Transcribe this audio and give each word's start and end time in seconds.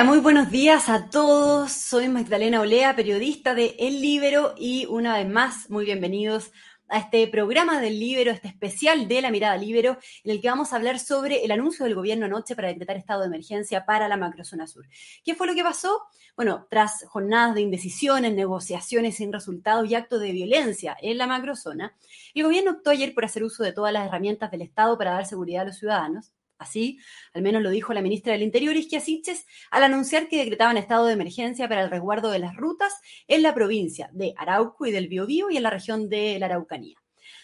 Hola, 0.00 0.08
muy 0.08 0.20
buenos 0.20 0.50
días 0.50 0.88
a 0.88 1.10
todos. 1.10 1.72
Soy 1.72 2.08
Magdalena 2.08 2.62
Olea, 2.62 2.96
periodista 2.96 3.54
de 3.54 3.76
El 3.78 4.00
Libero 4.00 4.54
y 4.56 4.86
una 4.86 5.18
vez 5.18 5.28
más, 5.28 5.68
muy 5.68 5.84
bienvenidos 5.84 6.52
a 6.88 7.00
este 7.00 7.28
programa 7.28 7.82
del 7.82 8.00
Libero, 8.00 8.30
este 8.30 8.48
especial 8.48 9.08
de 9.08 9.20
la 9.20 9.30
mirada 9.30 9.58
Libero, 9.58 9.98
en 10.24 10.30
el 10.30 10.40
que 10.40 10.48
vamos 10.48 10.72
a 10.72 10.76
hablar 10.76 10.98
sobre 10.98 11.44
el 11.44 11.50
anuncio 11.50 11.84
del 11.84 11.94
gobierno 11.94 12.24
anoche 12.24 12.56
para 12.56 12.68
decretar 12.68 12.96
estado 12.96 13.20
de 13.20 13.26
emergencia 13.26 13.84
para 13.84 14.08
la 14.08 14.16
macrozona 14.16 14.66
sur. 14.66 14.86
¿Qué 15.22 15.34
fue 15.34 15.46
lo 15.46 15.54
que 15.54 15.62
pasó? 15.62 16.04
Bueno, 16.34 16.66
tras 16.70 17.04
jornadas 17.06 17.54
de 17.54 17.60
indecisiones, 17.60 18.32
negociaciones 18.32 19.16
sin 19.16 19.30
resultados 19.34 19.86
y 19.90 19.96
actos 19.96 20.22
de 20.22 20.32
violencia 20.32 20.96
en 21.02 21.18
la 21.18 21.26
macrozona, 21.26 21.94
el 22.32 22.44
gobierno 22.44 22.70
optó 22.70 22.88
ayer 22.88 23.12
por 23.12 23.26
hacer 23.26 23.44
uso 23.44 23.64
de 23.64 23.74
todas 23.74 23.92
las 23.92 24.06
herramientas 24.06 24.50
del 24.50 24.62
Estado 24.62 24.96
para 24.96 25.10
dar 25.10 25.26
seguridad 25.26 25.60
a 25.60 25.66
los 25.66 25.76
ciudadanos. 25.76 26.32
Así, 26.60 26.98
al 27.32 27.40
menos 27.40 27.62
lo 27.62 27.70
dijo 27.70 27.94
la 27.94 28.02
ministra 28.02 28.34
del 28.34 28.42
Interior, 28.42 28.76
Isquia 28.76 29.00
Siches, 29.00 29.46
al 29.70 29.82
anunciar 29.82 30.28
que 30.28 30.36
decretaban 30.36 30.76
estado 30.76 31.06
de 31.06 31.14
emergencia 31.14 31.66
para 31.68 31.82
el 31.82 31.90
resguardo 31.90 32.30
de 32.30 32.38
las 32.38 32.54
rutas 32.54 32.92
en 33.26 33.42
la 33.42 33.54
provincia 33.54 34.10
de 34.12 34.34
Arauco 34.36 34.84
y 34.84 34.92
del 34.92 35.08
Biobío 35.08 35.50
y 35.50 35.56
en 35.56 35.62
la 35.62 35.70
región 35.70 36.10
de 36.10 36.38
la 36.38 36.46
Araucanía. 36.46 36.96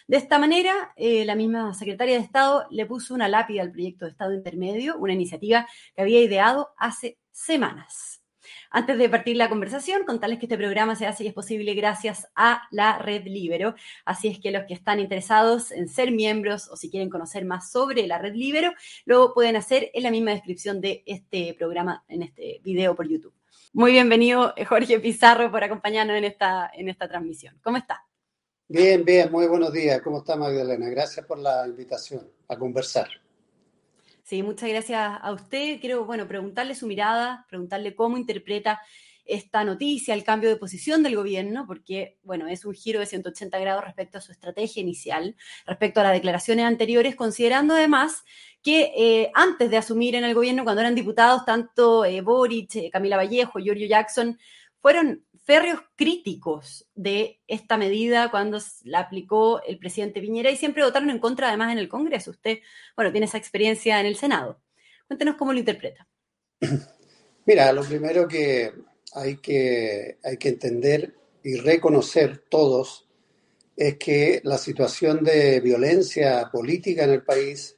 De 0.07 0.17
esta 0.17 0.37
manera, 0.37 0.93
eh, 0.95 1.25
la 1.25 1.33
misma 1.33 1.73
secretaria 1.73 2.15
de 2.15 2.23
Estado 2.23 2.67
le 2.69 2.85
puso 2.85 3.15
una 3.15 3.27
lápida 3.27 3.63
al 3.63 3.71
proyecto 3.71 4.05
de 4.05 4.11
Estado 4.11 4.35
intermedio, 4.35 4.97
una 4.97 5.13
iniciativa 5.13 5.67
que 5.95 6.01
había 6.03 6.21
ideado 6.21 6.69
hace 6.77 7.17
semanas. 7.31 8.21
Antes 8.69 8.97
de 8.97 9.09
partir 9.09 9.37
la 9.37 9.49
conversación, 9.49 10.03
contarles 10.05 10.39
que 10.39 10.45
este 10.45 10.57
programa 10.57 10.95
se 10.95 11.05
hace 11.05 11.23
y 11.23 11.27
es 11.27 11.33
posible 11.33 11.73
gracias 11.73 12.27
a 12.35 12.63
la 12.71 12.97
Red 12.99 13.25
Libero. 13.25 13.75
Así 14.05 14.27
es 14.27 14.39
que 14.39 14.51
los 14.51 14.65
que 14.65 14.73
están 14.73 14.99
interesados 14.99 15.71
en 15.71 15.87
ser 15.87 16.11
miembros 16.11 16.69
o 16.69 16.75
si 16.75 16.89
quieren 16.89 17.09
conocer 17.09 17.45
más 17.45 17.71
sobre 17.71 18.05
la 18.07 18.17
Red 18.17 18.35
Libero, 18.35 18.71
lo 19.05 19.33
pueden 19.33 19.55
hacer 19.55 19.89
en 19.93 20.03
la 20.03 20.11
misma 20.11 20.31
descripción 20.31 20.81
de 20.81 21.03
este 21.05 21.53
programa, 21.53 22.03
en 22.07 22.23
este 22.23 22.59
video 22.63 22.95
por 22.95 23.07
YouTube. 23.07 23.33
Muy 23.73 23.91
bienvenido, 23.91 24.53
Jorge 24.67 24.99
Pizarro, 24.99 25.51
por 25.51 25.63
acompañarnos 25.63 26.17
en 26.17 26.25
esta, 26.25 26.69
en 26.73 26.89
esta 26.89 27.07
transmisión. 27.07 27.59
¿Cómo 27.63 27.77
está? 27.77 28.03
Bien, 28.67 29.05
bien, 29.05 29.31
muy 29.31 29.47
buenos 29.47 29.71
días. 29.71 30.01
¿Cómo 30.01 30.19
está 30.19 30.35
Magdalena? 30.35 30.89
Gracias 30.89 31.25
por 31.25 31.39
la 31.39 31.65
invitación 31.65 32.29
a 32.49 32.57
conversar. 32.57 33.07
Sí, 34.27 34.43
muchas 34.43 34.67
gracias 34.67 35.19
a 35.21 35.31
usted. 35.31 35.79
Quiero, 35.79 36.03
bueno, 36.03 36.27
preguntarle 36.27 36.75
su 36.75 36.85
mirada, 36.85 37.45
preguntarle 37.47 37.95
cómo 37.95 38.17
interpreta 38.17 38.81
esta 39.23 39.63
noticia, 39.63 40.13
el 40.13 40.25
cambio 40.25 40.49
de 40.49 40.57
posición 40.57 41.01
del 41.01 41.15
gobierno, 41.15 41.65
porque, 41.65 42.17
bueno, 42.23 42.45
es 42.49 42.65
un 42.65 42.73
giro 42.73 42.99
de 42.99 43.05
180 43.05 43.57
grados 43.57 43.85
respecto 43.85 44.17
a 44.17 44.21
su 44.21 44.33
estrategia 44.33 44.81
inicial, 44.81 45.37
respecto 45.65 46.01
a 46.01 46.03
las 46.03 46.11
declaraciones 46.11 46.65
anteriores, 46.65 47.15
considerando 47.15 47.73
además 47.73 48.25
que 48.61 48.91
eh, 48.97 49.31
antes 49.33 49.69
de 49.71 49.77
asumir 49.77 50.13
en 50.15 50.25
el 50.25 50.33
gobierno, 50.33 50.65
cuando 50.65 50.81
eran 50.81 50.93
diputados, 50.93 51.45
tanto 51.45 52.03
eh, 52.03 52.19
Boric, 52.19 52.75
eh, 52.75 52.89
Camila 52.91 53.15
Vallejo, 53.15 53.59
Giorgio 53.59 53.87
Jackson, 53.87 54.37
fueron 54.81 55.25
férreos 55.47 55.79
críticos 55.95 56.85
de 56.93 57.39
esta 57.47 57.77
medida 57.77 58.29
cuando 58.29 58.59
la 58.83 58.99
aplicó 58.99 59.63
el 59.63 59.79
presidente 59.79 60.19
Piñera 60.19 60.51
y 60.51 60.57
siempre 60.57 60.83
votaron 60.83 61.09
en 61.09 61.19
contra 61.19 61.47
además 61.47 61.71
en 61.71 61.77
el 61.77 61.87
Congreso. 61.87 62.31
Usted, 62.31 62.59
bueno, 62.97 63.13
tiene 63.13 63.27
esa 63.27 63.37
experiencia 63.37 63.97
en 64.01 64.07
el 64.07 64.17
Senado. 64.17 64.59
Cuéntenos 65.07 65.37
cómo 65.37 65.53
lo 65.53 65.59
interpreta. 65.59 66.05
Mira, 67.45 67.71
lo 67.71 67.81
primero 67.85 68.27
que 68.27 68.73
hay 69.13 69.37
que, 69.37 70.17
hay 70.21 70.35
que 70.35 70.49
entender 70.49 71.15
y 71.41 71.55
reconocer 71.55 72.43
todos 72.49 73.07
es 73.77 73.97
que 73.97 74.41
la 74.43 74.57
situación 74.57 75.23
de 75.23 75.61
violencia 75.61 76.49
política 76.51 77.05
en 77.05 77.11
el 77.11 77.23
país, 77.23 77.77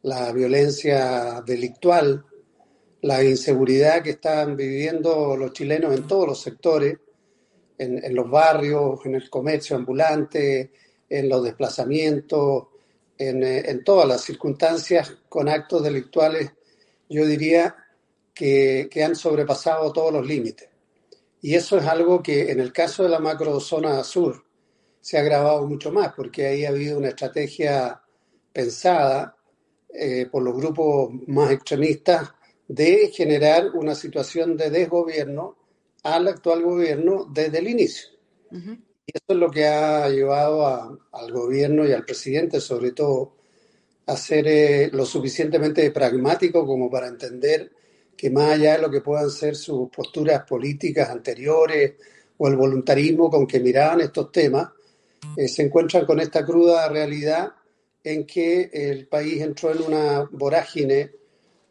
la 0.00 0.32
violencia 0.32 1.42
delictual, 1.44 2.24
la 3.06 3.22
inseguridad 3.22 4.02
que 4.02 4.10
están 4.10 4.56
viviendo 4.56 5.36
los 5.36 5.52
chilenos 5.52 5.94
en 5.94 6.08
todos 6.08 6.26
los 6.26 6.40
sectores, 6.40 6.98
en, 7.78 8.14
los 8.14 8.28
barrios, 8.28 8.98
en 9.04 9.14
el 9.14 9.30
comercio 9.30 9.76
ambulante, 9.76 10.72
en 11.08 11.28
los 11.28 11.44
desplazamientos, 11.44 12.66
en, 13.16 13.44
eh, 13.44 13.62
en, 13.70 13.84
todas 13.84 14.08
las 14.08 14.22
circunstancias 14.22 15.18
con 15.28 15.48
actos 15.48 15.84
delictuales, 15.84 16.52
yo 17.08 17.24
diría 17.24 17.76
que, 18.34 18.88
que, 18.90 19.04
han 19.04 19.14
sobrepasado 19.14 19.92
todos 19.92 20.12
los 20.12 20.26
límites. 20.26 20.68
Y 21.42 21.54
eso 21.54 21.78
es 21.78 21.84
algo 21.86 22.20
que 22.22 22.50
en 22.50 22.58
el 22.58 22.72
caso 22.72 23.04
de 23.04 23.10
la 23.10 23.20
macrozona 23.20 24.02
sur 24.02 24.44
se 25.00 25.16
ha 25.16 25.20
agravado 25.20 25.64
mucho 25.68 25.92
más, 25.92 26.12
porque 26.14 26.46
ahí 26.46 26.64
ha 26.64 26.70
habido 26.70 26.98
una 26.98 27.10
estrategia 27.10 28.02
pensada 28.52 29.36
eh, 29.88 30.26
por 30.26 30.42
los 30.42 30.56
grupos 30.56 31.10
más 31.28 31.52
extremistas 31.52 32.32
de 32.68 33.10
generar 33.12 33.70
una 33.74 33.94
situación 33.94 34.56
de 34.56 34.70
desgobierno 34.70 35.56
al 36.02 36.28
actual 36.28 36.62
gobierno 36.62 37.28
desde 37.32 37.58
el 37.58 37.68
inicio. 37.68 38.08
Y 38.50 39.12
eso 39.12 39.24
es 39.28 39.36
lo 39.36 39.50
que 39.50 39.66
ha 39.66 40.08
llevado 40.08 40.66
al 41.12 41.32
gobierno 41.32 41.86
y 41.86 41.92
al 41.92 42.04
presidente, 42.04 42.60
sobre 42.60 42.92
todo, 42.92 43.34
a 44.06 44.16
ser 44.16 44.46
eh, 44.46 44.90
lo 44.92 45.04
suficientemente 45.04 45.90
pragmático 45.90 46.64
como 46.64 46.90
para 46.90 47.08
entender 47.08 47.72
que 48.16 48.30
más 48.30 48.52
allá 48.52 48.76
de 48.76 48.82
lo 48.82 48.90
que 48.90 49.00
puedan 49.00 49.30
ser 49.30 49.56
sus 49.56 49.90
posturas 49.90 50.44
políticas 50.44 51.10
anteriores 51.10 51.94
o 52.38 52.48
el 52.48 52.56
voluntarismo 52.56 53.28
con 53.28 53.46
que 53.46 53.60
miraban 53.60 54.00
estos 54.00 54.30
temas, 54.30 54.70
eh, 55.36 55.48
se 55.48 55.62
encuentran 55.62 56.06
con 56.06 56.20
esta 56.20 56.44
cruda 56.44 56.88
realidad 56.88 57.52
en 58.02 58.24
que 58.24 58.70
el 58.72 59.08
país 59.08 59.42
entró 59.42 59.72
en 59.72 59.82
una 59.82 60.28
vorágine 60.30 61.10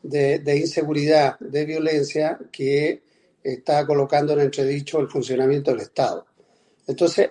de, 0.09 0.57
inseguridad, 0.57 1.37
de 1.39 1.65
violencia 1.65 2.39
que 2.51 3.01
está 3.43 3.85
colocando 3.85 4.33
en 4.33 4.41
entredicho 4.41 4.99
el 4.99 5.07
funcionamiento 5.07 5.71
del 5.71 5.81
Estado. 5.81 6.25
Entonces, 6.87 7.29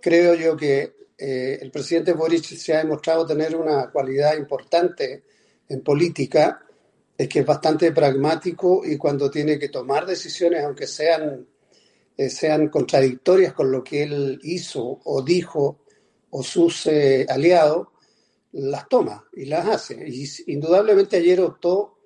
creo 0.00 0.34
yo 0.34 0.56
que 0.56 0.94
eh, 1.16 1.58
el 1.60 1.70
presidente 1.70 2.12
Boric 2.12 2.44
se 2.44 2.74
ha 2.74 2.78
demostrado 2.78 3.26
tener 3.26 3.56
una 3.56 3.90
cualidad 3.90 4.36
importante 4.36 5.24
en 5.68 5.80
política, 5.82 6.64
es 7.16 7.28
que 7.28 7.40
es 7.40 7.46
bastante 7.46 7.92
pragmático 7.92 8.82
y 8.84 8.96
cuando 8.96 9.30
tiene 9.30 9.58
que 9.58 9.68
tomar 9.68 10.06
decisiones, 10.06 10.64
aunque 10.64 10.86
sean, 10.86 11.46
eh, 12.16 12.30
sean 12.30 12.68
contradictorias 12.68 13.52
con 13.52 13.70
lo 13.70 13.82
que 13.82 14.04
él 14.04 14.38
hizo 14.42 15.00
o 15.04 15.22
dijo 15.22 15.80
o 16.30 16.42
sus 16.42 16.86
eh, 16.86 17.26
aliados, 17.28 17.88
las 18.52 18.88
toma 18.88 19.24
y 19.32 19.46
las 19.46 19.66
hace. 19.66 20.08
Y 20.08 20.26
indudablemente 20.46 21.16
ayer 21.16 21.40
optó 21.40 21.97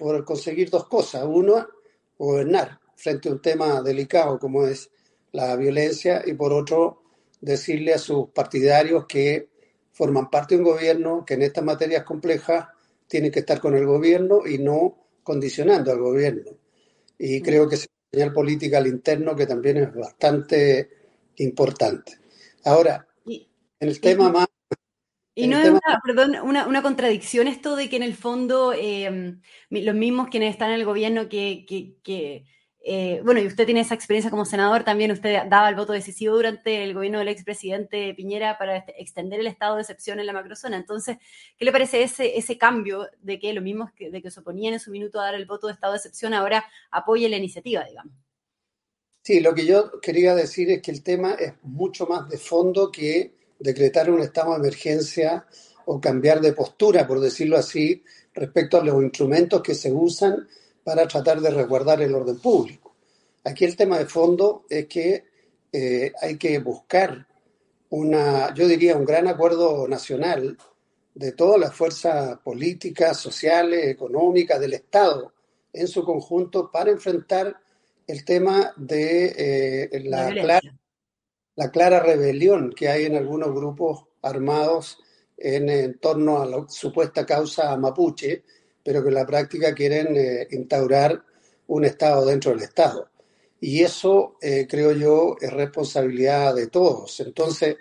por 0.00 0.24
conseguir 0.24 0.70
dos 0.70 0.88
cosas. 0.88 1.26
Uno, 1.28 1.68
gobernar 2.18 2.80
frente 2.96 3.28
a 3.28 3.32
un 3.32 3.42
tema 3.42 3.82
delicado 3.82 4.38
como 4.38 4.66
es 4.66 4.90
la 5.32 5.54
violencia 5.56 6.22
y 6.24 6.32
por 6.32 6.54
otro, 6.54 7.02
decirle 7.38 7.92
a 7.92 7.98
sus 7.98 8.30
partidarios 8.30 9.04
que 9.06 9.50
forman 9.92 10.30
parte 10.30 10.54
de 10.54 10.62
un 10.62 10.68
gobierno 10.70 11.22
que 11.26 11.34
en 11.34 11.42
estas 11.42 11.64
materias 11.64 12.04
complejas 12.04 12.66
tienen 13.06 13.30
que 13.30 13.40
estar 13.40 13.60
con 13.60 13.76
el 13.76 13.84
gobierno 13.84 14.46
y 14.46 14.56
no 14.56 14.96
condicionando 15.22 15.92
al 15.92 15.98
gobierno. 15.98 16.50
Y 17.18 17.40
mm. 17.40 17.42
creo 17.42 17.68
que 17.68 17.74
es 17.74 17.82
una 17.82 18.10
señal 18.10 18.32
política 18.32 18.78
al 18.78 18.86
interno 18.86 19.36
que 19.36 19.46
también 19.46 19.76
es 19.76 19.94
bastante 19.94 20.88
importante. 21.36 22.18
Ahora, 22.64 23.06
en 23.26 23.88
el 23.88 24.00
tema 24.00 24.30
más 24.30 24.46
y 25.44 25.46
no 25.48 25.58
es 25.58 25.68
una, 25.68 26.00
perdón, 26.04 26.36
una, 26.42 26.82
contradicción 26.82 27.48
esto 27.48 27.76
de 27.76 27.88
que 27.88 27.96
en 27.96 28.02
el 28.02 28.14
fondo 28.14 28.72
em, 28.72 29.40
los 29.70 29.94
mismos 29.94 30.28
quienes 30.28 30.52
están 30.52 30.70
en 30.70 30.76
el 30.76 30.84
gobierno 30.84 31.28
que, 31.28 31.64
que, 32.02 32.44
eh, 32.82 33.20
bueno, 33.24 33.40
y 33.40 33.46
usted 33.46 33.66
tiene 33.66 33.80
esa 33.80 33.94
experiencia 33.94 34.30
como 34.30 34.44
senador, 34.44 34.84
también 34.84 35.10
usted 35.10 35.42
daba 35.48 35.68
el 35.68 35.74
voto 35.74 35.92
decisivo 35.92 36.34
durante 36.34 36.82
el 36.82 36.94
gobierno 36.94 37.18
del 37.18 37.28
expresidente 37.28 38.14
Piñera 38.14 38.56
para 38.58 38.78
este, 38.78 39.00
extender 39.00 39.40
el 39.40 39.46
estado 39.46 39.76
de 39.76 39.82
excepción 39.82 40.18
en 40.18 40.26
la 40.26 40.32
macrozona. 40.32 40.76
Entonces, 40.76 41.18
¿qué 41.58 41.64
le 41.64 41.72
parece 41.72 42.02
ese, 42.02 42.38
ese 42.38 42.56
cambio 42.56 43.08
de 43.20 43.38
que 43.38 43.52
los 43.52 43.62
mismos 43.64 43.92
que, 43.92 44.10
de 44.10 44.22
que 44.22 44.30
se 44.30 44.40
oponían 44.40 44.74
en 44.74 44.80
su 44.80 44.90
minuto 44.90 45.20
a 45.20 45.24
dar 45.24 45.34
el 45.34 45.46
voto 45.46 45.66
de 45.66 45.74
estado 45.74 45.92
de 45.92 45.98
excepción 45.98 46.32
ahora 46.32 46.64
apoyen 46.90 47.30
la 47.30 47.36
iniciativa, 47.36 47.84
digamos? 47.84 48.14
Sí, 49.22 49.40
lo 49.40 49.54
que 49.54 49.66
yo 49.66 50.00
quería 50.00 50.34
decir 50.34 50.70
es 50.70 50.80
que 50.80 50.90
el 50.90 51.02
tema 51.02 51.34
es 51.34 51.52
mucho 51.62 52.06
más 52.06 52.28
de 52.30 52.38
fondo 52.38 52.90
que 52.90 53.39
decretar 53.60 54.10
un 54.10 54.20
estado 54.20 54.52
de 54.52 54.58
emergencia 54.58 55.46
o 55.84 56.00
cambiar 56.00 56.40
de 56.40 56.52
postura, 56.52 57.06
por 57.06 57.20
decirlo 57.20 57.56
así, 57.56 58.02
respecto 58.34 58.78
a 58.78 58.84
los 58.84 59.02
instrumentos 59.02 59.62
que 59.62 59.74
se 59.74 59.92
usan 59.92 60.48
para 60.82 61.06
tratar 61.06 61.40
de 61.40 61.50
resguardar 61.50 62.00
el 62.02 62.14
orden 62.14 62.38
público. 62.38 62.96
Aquí 63.44 63.64
el 63.64 63.76
tema 63.76 63.98
de 63.98 64.06
fondo 64.06 64.64
es 64.68 64.86
que 64.86 65.24
eh, 65.72 66.12
hay 66.20 66.36
que 66.36 66.58
buscar 66.58 67.26
una, 67.90 68.54
yo 68.54 68.66
diría, 68.66 68.96
un 68.96 69.04
gran 69.04 69.28
acuerdo 69.28 69.86
nacional 69.88 70.56
de 71.14 71.32
todas 71.32 71.60
las 71.60 71.74
fuerzas 71.74 72.38
políticas, 72.38 73.16
sociales, 73.18 73.86
económicas 73.86 74.60
del 74.60 74.74
Estado 74.74 75.32
en 75.72 75.88
su 75.88 76.04
conjunto 76.04 76.70
para 76.70 76.90
enfrentar 76.90 77.56
el 78.06 78.24
tema 78.24 78.72
de 78.76 79.88
eh, 79.92 80.00
la, 80.04 80.30
la 80.30 80.60
la 81.60 81.70
clara 81.70 82.00
rebelión 82.00 82.72
que 82.74 82.88
hay 82.88 83.04
en 83.04 83.16
algunos 83.16 83.54
grupos 83.54 84.06
armados 84.22 84.98
en, 85.36 85.98
torno 85.98 86.40
a 86.40 86.46
la 86.46 86.64
supuesta 86.70 87.26
causa 87.26 87.76
mapuche, 87.76 88.44
pero 88.82 89.02
que 89.02 89.08
en 89.08 89.14
la 89.14 89.26
práctica 89.26 89.74
quieren 89.74 90.16
eh, 90.16 90.48
instaurar 90.52 91.22
un 91.66 91.84
Estado 91.84 92.24
dentro 92.24 92.52
del 92.52 92.62
Estado. 92.62 93.10
Y 93.60 93.82
eso, 93.82 94.38
eh, 94.40 94.66
creo 94.66 94.92
yo, 94.92 95.36
es 95.38 95.52
responsabilidad 95.52 96.54
de 96.54 96.68
todos. 96.68 97.20
Entonces, 97.20 97.76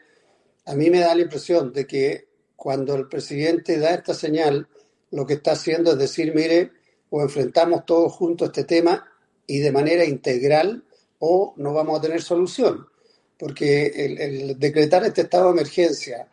a 0.66 0.75
mí 0.75 0.90
me 0.90 1.00
da 1.00 1.16
la 1.16 1.22
impresión 1.22 1.72
de 1.72 1.88
que 1.88 2.28
cuando 2.58 2.96
el 2.96 3.08
presidente 3.08 3.80
da 3.80 3.92
esta 3.92 4.14
señal, 4.14 4.68
lo 5.12 5.25
que 5.25 5.36
está 5.36 5.54
haciendo 5.54 5.94
es 5.94 5.98
decir, 5.98 6.36
mire, 6.36 6.74
o 7.12 7.22
enfrentamos 7.22 7.86
todos 7.86 8.12
juntos 8.12 8.50
este 8.50 8.66
tema 8.66 9.10
y 9.48 9.60
de 9.60 9.72
manera 9.72 10.04
integral 10.04 10.84
o 11.20 11.54
no 11.56 11.74
vamos 11.74 11.98
a 11.98 12.02
tener 12.02 12.22
solución. 12.22 12.90
Porque 13.39 13.88
el, 13.88 14.59
decretar 14.59 15.06
este 15.06 15.21
estado 15.21 15.45
de 15.45 15.62
emergencia 15.62 16.27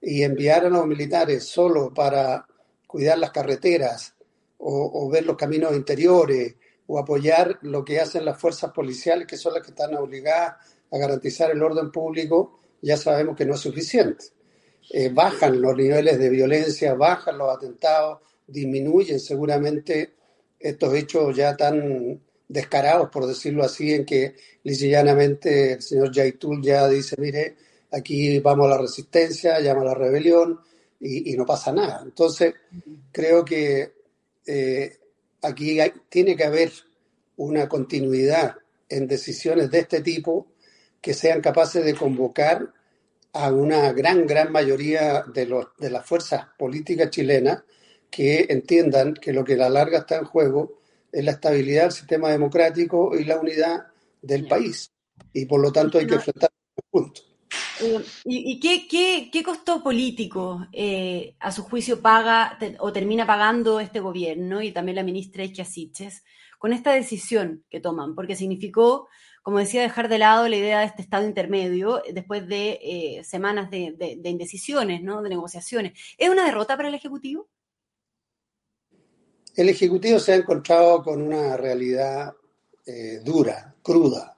y 0.00 0.22
enviar 0.22 0.64
a 0.64 0.70
los 0.70 0.86
militares 0.86 1.44
solo 1.44 1.92
para 1.92 2.46
cuidar 2.86 3.18
las 3.18 3.32
carreteras 3.32 4.14
o, 4.58 5.10
ver 5.10 5.26
los 5.26 5.36
caminos 5.36 5.74
interiores 5.74 6.54
o 6.86 6.98
apoyar 6.98 7.58
lo 7.62 7.84
que 7.84 7.98
hacen 8.00 8.24
las 8.24 8.40
fuerzas 8.40 8.70
policiales, 8.72 9.26
que 9.26 9.36
son 9.36 9.54
las 9.54 9.62
que 9.62 9.70
están 9.70 9.94
obligadas 9.96 10.54
a 10.90 10.98
garantizar 10.98 11.50
el 11.50 11.62
orden 11.62 11.90
público, 11.90 12.60
ya 12.80 12.96
sabemos 12.96 13.36
que 13.36 13.44
no 13.44 13.54
es 13.54 13.60
suficiente. 13.60 14.26
Eh, 14.90 15.08
bajan 15.08 15.60
los 15.60 15.76
niveles 15.76 16.18
de 16.18 16.28
violencia, 16.28 16.94
bajan 16.94 17.38
los 17.38 17.56
atentados, 17.56 18.20
disminuyen 18.46 19.18
seguramente 19.18 20.14
estos 20.60 20.94
hechos 20.94 21.34
ya 21.34 21.56
tan 21.56 22.20
descarados, 22.52 23.08
por 23.10 23.26
decirlo 23.26 23.64
así, 23.64 23.92
en 23.92 24.04
que 24.04 24.34
llanamente 24.62 25.72
el 25.72 25.82
señor 25.82 26.12
Yaitul 26.12 26.62
ya 26.62 26.88
dice, 26.88 27.16
mire, 27.18 27.56
aquí 27.90 28.38
vamos 28.40 28.66
a 28.66 28.70
la 28.70 28.78
resistencia, 28.78 29.58
llama 29.60 29.82
a 29.82 29.86
la 29.86 29.94
rebelión 29.94 30.60
y, 31.00 31.34
no 31.34 31.46
pasa 31.46 31.72
nada. 31.72 32.00
Entonces, 32.04 32.54
creo 33.10 33.44
que 33.44 33.92
eh, 34.46 34.98
aquí 35.40 35.78
tiene 36.08 36.36
que 36.36 36.44
haber 36.44 36.70
una 37.36 37.68
continuidad 37.68 38.56
en 38.88 39.06
decisiones 39.06 39.70
de 39.70 39.80
este 39.80 40.00
tipo 40.00 40.52
que 41.00 41.14
sean 41.14 41.40
capaces 41.40 41.84
de 41.84 41.94
convocar 41.94 42.72
a 43.32 43.50
una 43.50 43.92
gran, 43.92 44.26
gran 44.26 44.52
mayoría 44.52 45.22
de, 45.22 45.46
los, 45.46 45.68
de 45.78 45.90
las 45.90 46.06
fuerzas 46.06 46.46
políticas 46.58 47.10
chilenas 47.10 47.64
que 48.10 48.46
entiendan 48.50 49.14
que 49.14 49.32
lo 49.32 49.42
que 49.42 49.54
a 49.54 49.56
la 49.56 49.70
larga 49.70 50.00
está 50.00 50.18
en 50.18 50.26
juego 50.26 50.81
es 51.12 51.24
la 51.24 51.32
estabilidad 51.32 51.84
del 51.84 51.92
sistema 51.92 52.30
democrático 52.30 53.16
y 53.16 53.24
la 53.24 53.38
unidad 53.38 53.86
del 54.22 54.48
país. 54.48 54.90
Y 55.32 55.46
por 55.46 55.60
lo 55.60 55.70
tanto 55.70 55.98
hay 55.98 56.06
que 56.06 56.14
enfrentar 56.14 56.50
punto. 56.90 57.20
Eh, 57.80 58.02
¿Y, 58.24 58.60
qué, 58.60 59.30
qué, 59.30 59.42
costo 59.42 59.82
político 59.82 60.66
eh, 60.72 61.34
a 61.40 61.52
su 61.52 61.64
juicio 61.64 62.00
paga 62.00 62.58
o 62.78 62.92
termina 62.92 63.26
pagando 63.26 63.80
este 63.80 64.00
gobierno 64.00 64.62
y 64.62 64.72
también 64.72 64.96
la 64.96 65.02
ministra 65.02 65.44
Isquiasiches 65.44 66.24
con 66.58 66.72
esta 66.72 66.92
decisión 66.92 67.64
que 67.68 67.80
toman? 67.80 68.14
Porque 68.14 68.36
significó, 68.36 69.08
como 69.42 69.58
decía, 69.58 69.82
dejar 69.82 70.08
de 70.08 70.18
lado 70.18 70.48
la 70.48 70.56
idea 70.56 70.80
de 70.80 70.86
este 70.86 71.02
estado 71.02 71.26
intermedio 71.26 72.02
después 72.12 72.46
de 72.46 72.78
eh, 72.82 73.24
semanas 73.24 73.70
de, 73.70 73.94
de, 73.98 74.30
indecisiones, 74.30 75.02
¿no? 75.02 75.22
de 75.22 75.30
negociaciones. 75.30 75.92
¿Es 76.16 76.28
una 76.30 76.44
derrota 76.44 76.76
para 76.76 76.88
el 76.88 76.94
Ejecutivo? 76.94 77.48
El 79.54 79.68
Ejecutivo 79.68 80.18
se 80.18 80.32
ha 80.32 80.36
encontrado 80.36 81.02
con 81.02 81.20
una 81.20 81.58
realidad 81.58 82.32
eh, 82.86 83.20
dura, 83.22 83.74
cruda, 83.82 84.34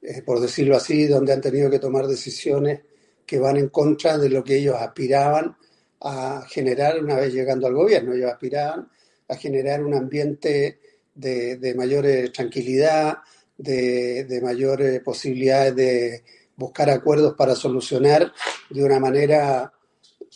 eh, 0.00 0.22
por 0.22 0.38
decirlo 0.38 0.76
así, 0.76 1.08
donde 1.08 1.32
han 1.32 1.40
tenido 1.40 1.68
que 1.68 1.80
tomar 1.80 2.06
decisiones 2.06 2.80
que 3.26 3.40
van 3.40 3.56
en 3.56 3.70
contra 3.70 4.16
de 4.18 4.28
lo 4.28 4.44
que 4.44 4.58
ellos 4.58 4.76
aspiraban 4.78 5.56
a 6.00 6.46
generar 6.48 7.02
una 7.02 7.16
vez 7.16 7.34
llegando 7.34 7.66
al 7.66 7.74
gobierno. 7.74 8.12
Ellos 8.12 8.30
aspiraban 8.30 8.88
a 9.26 9.34
generar 9.34 9.84
un 9.84 9.94
ambiente 9.94 10.78
de, 11.12 11.74
mayor 11.76 12.06
tranquilidad, 12.32 13.18
de, 13.58 14.40
mayores 14.44 15.00
posibilidades 15.00 15.74
de 15.74 16.24
buscar 16.54 16.88
acuerdos 16.88 17.34
para 17.34 17.56
solucionar 17.56 18.32
de 18.70 18.84
una 18.84 19.00
manera, 19.00 19.72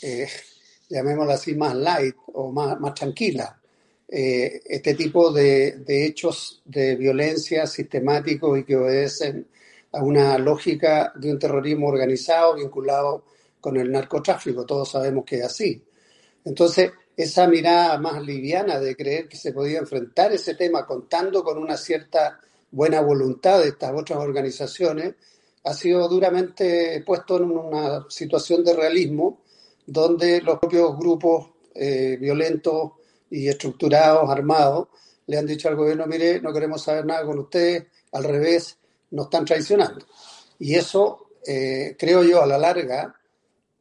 eh, 0.02 0.26
llamémosla 0.88 1.34
así, 1.34 1.54
más 1.54 1.76
light 1.76 2.16
o 2.34 2.50
más 2.50 2.94
tranquila 2.94 3.59
eh, 4.12 4.62
este 4.66 4.94
tipo 4.94 5.30
de, 5.30 5.84
hechos 5.86 6.60
de 6.64 6.96
violencia 6.96 7.64
sistemáticos 7.64 8.58
y 8.58 8.64
que 8.64 8.74
obedecen 8.74 9.46
a 9.92 10.02
una 10.02 10.36
lógica 10.36 11.12
de 11.14 11.30
un 11.30 11.38
terrorismo 11.38 11.86
organizado 11.86 12.56
vinculado 12.56 13.24
con 13.60 13.76
el 13.76 13.92
narcotráfico. 13.92 14.66
Todos 14.66 14.90
sabemos 14.90 15.24
que 15.24 15.36
es 15.36 15.44
así. 15.44 15.84
Entonces, 16.44 16.90
esa 17.16 17.46
mirada 17.46 17.98
más 17.98 18.20
liviana 18.20 18.80
de 18.80 18.96
creer 18.96 19.28
que 19.28 19.36
se 19.36 19.52
podía 19.52 19.78
enfrentar 19.78 20.32
ese 20.32 20.56
tema 20.56 20.86
contando 20.86 21.44
con 21.44 21.58
una 21.58 21.76
cierta 21.76 22.40
buena 22.72 23.00
voluntad 23.00 23.60
de 23.60 23.68
estas 23.68 23.92
otras 23.94 24.18
organizaciones, 24.18 25.14
ha 25.62 25.74
sido 25.74 26.08
duramente 26.08 27.02
puesto 27.06 27.36
en 27.36 27.44
una 27.44 28.06
situación 28.08 28.64
de 28.64 28.74
realismo 28.74 29.42
donde 29.86 30.40
los 30.40 30.58
propios 30.58 30.98
grupos 30.98 31.50
eh, 31.74 32.16
violentos 32.20 32.92
y 33.30 33.48
estructurados, 33.48 34.28
armados, 34.28 34.88
le 35.26 35.38
han 35.38 35.46
dicho 35.46 35.68
al 35.68 35.76
gobierno, 35.76 36.06
mire, 36.06 36.40
no 36.40 36.52
queremos 36.52 36.82
saber 36.82 37.06
nada 37.06 37.24
con 37.24 37.38
ustedes, 37.38 37.86
al 38.12 38.24
revés, 38.24 38.76
nos 39.12 39.26
están 39.26 39.44
traicionando. 39.44 40.04
Y 40.58 40.74
eso, 40.74 41.28
eh, 41.46 41.96
creo 41.98 42.22
yo, 42.24 42.42
a 42.42 42.46
la 42.46 42.58
larga, 42.58 43.14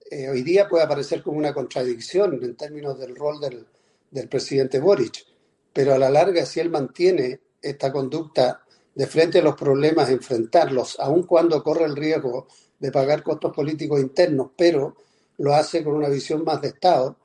eh, 0.10 0.30
hoy 0.30 0.44
día 0.44 0.68
puede 0.68 0.84
aparecer 0.84 1.22
como 1.24 1.38
una 1.38 1.54
contradicción 1.54 2.40
en 2.44 2.56
términos 2.56 3.00
del 3.00 3.16
rol 3.16 3.40
del, 3.40 3.66
del 4.12 4.28
presidente 4.30 4.80
Boric, 4.80 5.25
pero 5.74 5.94
a 5.94 5.98
la 5.98 6.10
larga, 6.10 6.46
si 6.46 6.60
él 6.60 6.69
mantiene 6.69 7.42
esta 7.62 7.92
conducta 7.92 8.63
de 8.96 9.07
frente 9.07 9.40
a 9.40 9.44
los 9.44 9.56
problemas, 9.56 10.10
enfrentarlos, 10.10 11.00
aun 11.00 11.24
cuando 11.24 11.63
corre 11.63 11.86
el 11.86 11.96
riesgo 11.96 12.48
de 12.80 12.92
pagar 12.92 13.24
costos 13.24 13.54
políticos 13.54 14.00
internos, 14.00 14.51
pero 14.57 14.96
lo 15.38 15.54
hace 15.54 15.84
con 15.84 15.96
una 15.96 16.10
visión 16.10 16.44
más 16.44 16.62
de 16.62 16.69
Estado, 16.69 17.18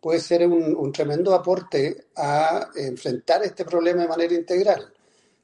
puede 0.00 0.20
ser 0.20 0.46
un, 0.46 0.92
tremendo 0.92 1.34
aporte 1.34 2.06
a 2.16 2.68
enfrentar 2.74 3.42
este 3.42 3.64
problema 3.64 4.02
de 4.02 4.08
manera 4.08 4.34
integral, 4.34 4.92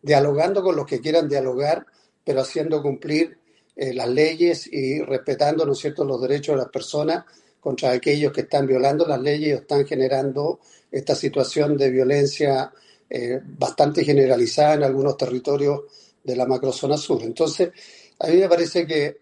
dialogando 0.00 0.62
con 0.62 0.75
los 0.75 0.87
que 0.87 1.00
quieran 1.00 1.29
dialogar, 1.29 1.85
pero 2.25 2.41
haciendo 2.41 2.82
cumplir 2.82 3.38
eh, 3.76 3.93
las 3.93 4.08
leyes 4.08 4.67
y 4.73 5.03
respetando, 5.03 5.67
¿no 5.67 5.73
es 5.73 5.79
cierto?, 5.79 6.05
los 6.05 6.20
derechos 6.20 6.55
de 6.55 6.62
las 6.62 6.70
personas 6.70 7.25
contra 7.61 7.90
aquellos 7.90 8.33
que 8.33 8.42
están 8.42 8.66
violando 8.66 9.07
las 9.07 9.21
leyes 9.21 9.57
o 9.57 9.61
están 9.61 9.87
generando 9.87 10.61
esta 10.90 11.14
situación 11.14 11.76
de 11.76 11.90
violencia 11.90 12.73
eh, 13.11 13.40
bastante 13.45 14.04
generalizada 14.04 14.75
en 14.75 14.85
algunos 14.85 15.16
territorios 15.16 15.83
de 16.23 16.37
la 16.37 16.47
macrozona 16.47 16.97
sur. 16.97 17.23
Entonces, 17.23 17.71
a 18.19 18.28
mí 18.28 18.37
me 18.37 18.49
parece 18.49 18.87
que 18.87 19.19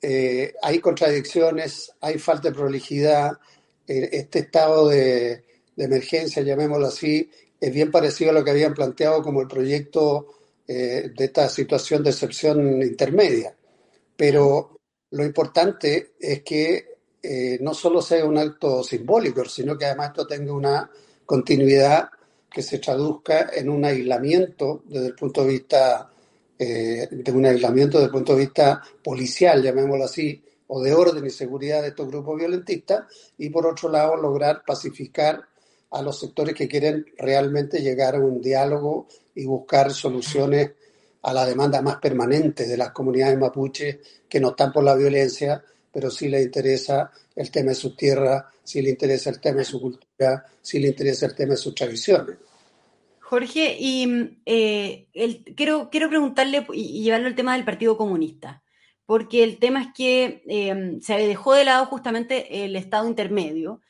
eh, 0.00 0.54
hay 0.62 0.78
contradicciones, 0.78 1.92
hay 2.00 2.18
falta 2.18 2.48
de 2.48 2.54
prolijidad, 2.54 3.32
este 3.86 4.40
estado 4.40 4.88
de, 4.88 5.44
emergencia, 5.76 6.42
llamémoslo 6.42 6.86
así, 6.86 7.28
es 7.60 7.72
bien 7.72 7.90
parecido 7.90 8.30
a 8.30 8.34
lo 8.34 8.44
que 8.44 8.50
habían 8.50 8.74
planteado 8.74 9.22
como 9.22 9.40
el 9.40 9.48
proyecto 9.48 10.28
eh, 10.68 11.10
de 11.16 11.24
esta 11.24 11.48
situación 11.48 12.02
de 12.02 12.10
excepción 12.10 12.82
intermedia. 12.82 13.56
Pero 14.16 14.76
lo 15.10 15.24
importante 15.24 16.12
es 16.20 16.42
que 16.42 16.98
eh, 17.22 17.58
no 17.60 17.74
solo 17.74 18.02
sea 18.02 18.24
un 18.24 18.38
acto 18.38 18.84
simbólico, 18.84 19.44
sino 19.46 19.76
que 19.76 19.86
además 19.86 20.08
esto 20.08 20.26
tenga 20.26 20.52
una 20.52 20.90
continuidad 21.24 22.08
que 22.50 22.62
se 22.62 22.78
traduzca 22.78 23.50
en 23.54 23.70
un 23.70 23.84
aislamiento 23.84 24.82
desde 24.86 25.08
el 25.08 25.14
punto 25.14 25.42
de 25.44 25.48
vista 25.48 26.08
de 26.58 27.32
un 27.32 27.44
aislamiento 27.44 27.98
desde 27.98 28.06
el 28.06 28.12
punto 28.12 28.34
de 28.34 28.42
vista 28.42 28.80
policial, 29.02 29.60
llamémoslo 29.60 30.04
así, 30.04 30.40
o 30.74 30.80
de 30.80 30.94
orden 30.94 31.26
y 31.26 31.30
seguridad 31.30 31.82
de 31.82 31.88
estos 31.88 32.08
grupos 32.08 32.38
violentistas 32.38 33.04
y 33.36 33.50
por 33.50 33.66
otro 33.66 33.90
lado 33.90 34.16
lograr 34.16 34.62
pacificar 34.66 35.46
a 35.90 36.00
los 36.00 36.18
sectores 36.18 36.54
que 36.54 36.66
quieren 36.66 37.04
realmente 37.18 37.82
llegar 37.82 38.14
a 38.14 38.20
un 38.20 38.40
diálogo 38.40 39.06
y 39.34 39.44
buscar 39.44 39.92
soluciones 39.92 40.70
a 41.20 41.34
la 41.34 41.44
demanda 41.44 41.82
más 41.82 41.96
permanente 41.96 42.66
de 42.66 42.78
las 42.78 42.90
comunidades 42.92 43.38
mapuches 43.38 43.98
que 44.26 44.40
no 44.40 44.50
están 44.50 44.72
por 44.72 44.82
la 44.82 44.94
violencia, 44.94 45.62
pero 45.92 46.10
sí 46.10 46.30
les 46.30 46.46
interesa 46.46 47.10
el 47.36 47.50
tema 47.50 47.72
de 47.72 47.74
sus 47.74 47.94
tierras, 47.94 48.42
sí 48.64 48.80
les 48.80 48.92
interesa 48.92 49.28
el 49.28 49.40
tema 49.40 49.58
de 49.58 49.64
su 49.66 49.78
cultura, 49.78 50.46
sí 50.62 50.78
les 50.78 50.92
interesa 50.92 51.26
el 51.26 51.34
tema 51.34 51.50
de 51.50 51.58
sus 51.58 51.74
tradiciones. 51.74 52.38
Jorge, 53.20 53.76
y 53.78 54.38
eh, 54.46 55.06
quiero, 55.54 55.90
quiero 55.90 56.08
preguntarle 56.08 56.66
y 56.72 57.02
llevarlo 57.02 57.26
al 57.26 57.34
tema 57.34 57.56
del 57.56 57.66
Partido 57.66 57.98
Comunista 57.98 58.61
porque 59.06 59.42
el 59.44 59.58
tema 59.58 59.82
es 59.82 59.88
que 59.94 60.42
em, 60.46 61.00
se 61.00 61.16
dejó 61.16 61.54
de 61.54 61.64
lado 61.64 61.86
justamente 61.86 62.64
el 62.64 62.76
Estado 62.76 63.08
intermedio, 63.08 63.80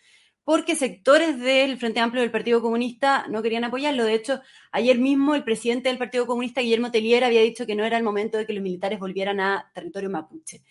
porque 0.45 0.75
sectores 0.75 1.39
del 1.39 1.79
Frente 1.79 2.01
Amplio 2.01 2.23
del 2.23 2.33
Partido 2.33 2.61
Comunista 2.61 3.27
no 3.29 3.43
querían 3.43 3.65
apoyarlo. 3.65 4.05
De 4.05 4.15
hecho, 4.15 4.41
ayer 4.73 4.99
mismo 4.99 5.35
el 5.35 5.45
presidente 5.45 5.89
del 5.89 5.99
Partido 5.99 6.27
Comunista, 6.27 6.61
Guillermo 6.61 6.91
Tellier, 6.91 7.25
había 7.25 7.43
dicho 7.43 7.67
que 7.67 7.77
no 7.77 7.85
era 7.85 7.97
el 7.97 8.03
momento 8.03 8.39
de 8.39 8.47
que 8.47 8.53
los 8.53 8.63
militares 8.63 8.99
volvieran 8.99 9.39
a 9.41 9.71
territorio 9.75 10.11
mapuche. 10.11 10.63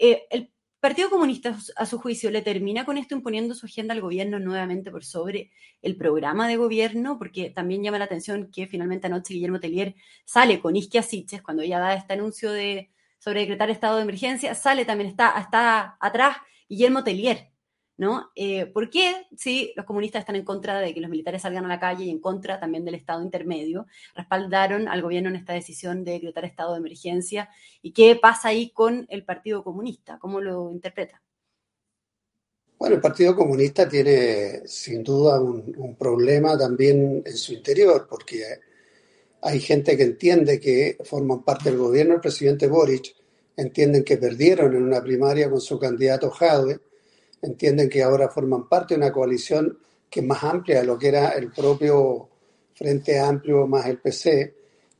Eh, 0.00 0.48
Partido 0.80 1.10
Comunista, 1.10 1.58
a 1.76 1.86
su 1.86 1.98
juicio, 1.98 2.30
le 2.30 2.40
termina 2.40 2.84
con 2.84 2.98
esto 2.98 3.16
imponiendo 3.16 3.52
su 3.54 3.66
agenda 3.66 3.94
al 3.94 4.00
gobierno 4.00 4.38
nuevamente 4.38 4.92
por 4.92 5.04
sobre 5.04 5.50
el 5.82 5.96
programa 5.96 6.46
de 6.46 6.56
gobierno, 6.56 7.18
porque 7.18 7.50
también 7.50 7.82
llama 7.82 7.98
la 7.98 8.04
atención 8.04 8.48
que 8.52 8.68
finalmente 8.68 9.08
anoche 9.08 9.34
Guillermo 9.34 9.58
Tellier 9.58 9.96
sale 10.24 10.60
con 10.60 10.76
Isquia 10.76 11.02
Siches, 11.02 11.42
cuando 11.42 11.64
ya 11.64 11.80
da 11.80 11.94
este 11.94 12.12
anuncio 12.12 12.52
de, 12.52 12.90
sobre 13.18 13.40
decretar 13.40 13.70
estado 13.70 13.96
de 13.96 14.02
emergencia, 14.02 14.54
sale 14.54 14.84
también, 14.84 15.10
está, 15.10 15.38
está 15.40 15.96
atrás 16.00 16.36
Guillermo 16.68 17.04
Tellier, 17.04 17.50
¿no? 17.96 18.30
Eh, 18.36 18.66
¿Por 18.66 18.90
qué 18.90 19.26
si 19.36 19.72
los 19.76 19.84
comunistas 19.84 20.20
están 20.20 20.36
en 20.36 20.44
contra 20.44 20.80
de 20.80 20.94
que 20.94 21.00
los 21.00 21.10
militares 21.10 21.42
salgan 21.42 21.64
a 21.64 21.68
la 21.68 21.80
calle 21.80 22.04
y 22.04 22.10
en 22.10 22.20
contra 22.20 22.60
también 22.60 22.84
del 22.84 22.94
Estado 22.94 23.22
intermedio? 23.22 23.86
Respaldaron 24.14 24.88
al 24.88 25.02
gobierno 25.02 25.28
en 25.30 25.36
esta 25.36 25.52
decisión 25.52 26.04
de 26.04 26.12
decretar 26.12 26.44
estado 26.44 26.72
de 26.72 26.78
emergencia. 26.78 27.50
¿Y 27.82 27.92
qué 27.92 28.16
pasa 28.16 28.48
ahí 28.48 28.70
con 28.70 29.06
el 29.08 29.24
Partido 29.24 29.64
Comunista? 29.64 30.18
¿Cómo 30.20 30.40
lo 30.40 30.70
interpreta? 30.70 31.20
Bueno, 32.78 32.94
el 32.94 33.00
Partido 33.00 33.34
Comunista 33.34 33.88
tiene 33.88 34.66
sin 34.68 35.02
duda 35.02 35.40
un, 35.40 35.74
un 35.76 35.96
problema 35.96 36.56
también 36.56 37.24
en 37.26 37.36
su 37.36 37.52
interior, 37.52 38.06
porque 38.08 38.44
hay 39.42 39.60
gente 39.60 39.96
que 39.96 40.02
entiende 40.02 40.58
que 40.58 40.98
forman 41.04 41.42
parte 41.42 41.70
del 41.70 41.78
gobierno. 41.78 42.14
El 42.14 42.20
presidente 42.20 42.66
Boric 42.66 43.14
entienden 43.56 44.04
que 44.04 44.16
perdieron 44.16 44.74
en 44.74 44.82
una 44.82 45.02
primaria 45.02 45.48
con 45.48 45.60
su 45.60 45.78
candidato 45.78 46.30
Jadwe. 46.30 46.80
Entienden 47.42 47.88
que 47.88 48.02
ahora 48.02 48.28
forman 48.28 48.68
parte 48.68 48.94
de 48.94 48.98
una 48.98 49.12
coalición 49.12 49.78
que 50.10 50.20
es 50.20 50.26
más 50.26 50.42
amplia 50.42 50.80
de 50.80 50.86
lo 50.86 50.98
que 50.98 51.08
era 51.08 51.30
el 51.30 51.52
propio 51.52 52.28
Frente 52.74 53.18
Amplio 53.18 53.66
más 53.66 53.86
el 53.86 53.98
PC 53.98 54.54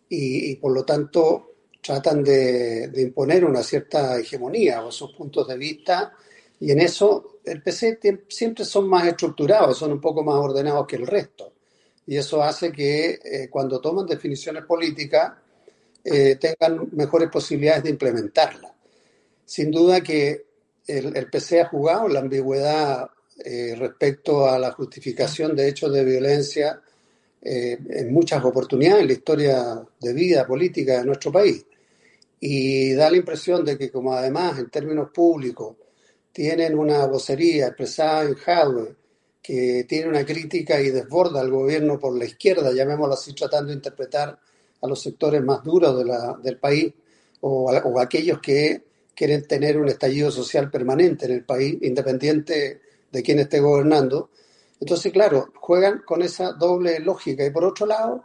y, 0.09 0.57
por 0.57 0.73
lo 0.73 0.85
tanto 0.85 1.45
tratan 1.81 2.23
de, 2.23 2.91
imponer 2.97 3.45
una 3.45 3.63
cierta 3.63 4.19
hegemonía 4.19 4.85
o 4.85 4.91
sus 4.91 5.13
puntos 5.13 5.49
de 5.49 5.57
vista. 5.57 6.13
Y 6.61 6.71
en 6.71 6.81
eso 6.81 7.39
el 7.45 7.63
PC 7.63 7.99
siempre 8.29 8.65
son 8.65 8.89
más 8.89 9.07
estructurados, 9.07 9.79
son 9.79 9.93
un 9.93 10.01
poco 10.01 10.23
más 10.23 10.37
ordenados 10.37 10.87
que 10.87 10.97
el 10.97 11.07
resto 11.07 11.53
y 12.09 12.17
eso 12.17 12.43
hace 12.43 12.73
que 12.73 13.21
eh, 13.23 13.49
cuando 13.51 13.83
toman 13.83 14.07
definiciones 14.07 14.65
políticas 14.65 15.31
eh, 16.03 16.37
tengan 16.37 16.89
mejores 16.93 17.29
posibilidades 17.29 17.85
de 17.85 17.91
implementarlas. 17.91 18.73
Sin 19.45 19.71
duda 19.71 20.01
que 20.01 20.47
el, 20.87 21.29
PC 21.31 21.61
ha 21.61 21.69
jugado 21.69 22.09
la 22.09 22.21
ambigüedad 22.21 23.11
eh, 23.45 23.75
respecto 23.79 24.49
a 24.49 24.59
la 24.59 24.73
justificación 24.73 25.55
de 25.55 25.69
hechos 25.69 25.93
de 25.93 26.03
violencia 26.03 26.81
en 27.41 28.13
muchas 28.13 28.43
oportunidades 28.45 29.03
en 29.03 29.07
la 29.07 29.13
historia 29.13 29.87
de 30.01 30.13
vida 30.13 30.47
política 30.47 30.99
de 30.99 31.05
nuestro 31.05 31.31
país. 31.31 31.65
Y 32.41 32.95
da 32.95 33.11
la 33.11 33.19
impresión 33.19 33.65
de 33.67 33.77
que 33.77 33.91
como 33.91 34.15
además 34.15 34.59
en 34.59 34.71
términos 34.71 35.11
públicos 35.11 35.77
tienen 36.33 36.77
una 36.77 37.07
vocería 37.07 37.67
expresada 37.67 38.25
en 38.25 38.35
hardware 38.35 38.98
que 39.49 39.87
tiene 39.89 40.11
una 40.11 40.27
crítica 40.27 40.79
y 40.79 40.91
desborda 40.91 41.41
al 41.41 41.51
gobierno 41.51 41.99
por 41.99 42.15
la 42.15 42.27
izquierda, 42.27 42.71
llamémoslo 42.71 43.15
así, 43.15 43.33
tratando 43.33 43.69
de 43.69 43.77
interpretar 43.77 44.39
a 44.83 44.87
los 44.87 45.01
sectores 45.01 45.43
más 45.43 45.65
duros 45.65 46.05
del 46.43 46.59
país 46.59 46.93
o, 47.41 47.73
o 47.73 47.99
aquellos 47.99 48.41
que 48.43 48.83
quieren 49.15 49.49
tener 49.49 49.79
un 49.79 49.89
estallido 49.89 50.31
social 50.31 50.71
permanente 50.71 51.25
en 51.25 51.33
el 51.33 51.47
país, 51.47 51.79
independiente 51.81 52.83
de 53.11 53.23
quién 53.23 53.39
esté 53.39 53.59
gobernando. 53.61 54.29
Entonces, 54.79 55.11
claro, 55.15 55.51
juegan 55.57 56.03
con 56.05 56.21
esa 56.21 56.53
doble 56.53 57.01
lógica 57.01 57.43
y 57.47 57.51
por 57.51 57.65
otro 57.65 57.87
lado, 57.87 58.25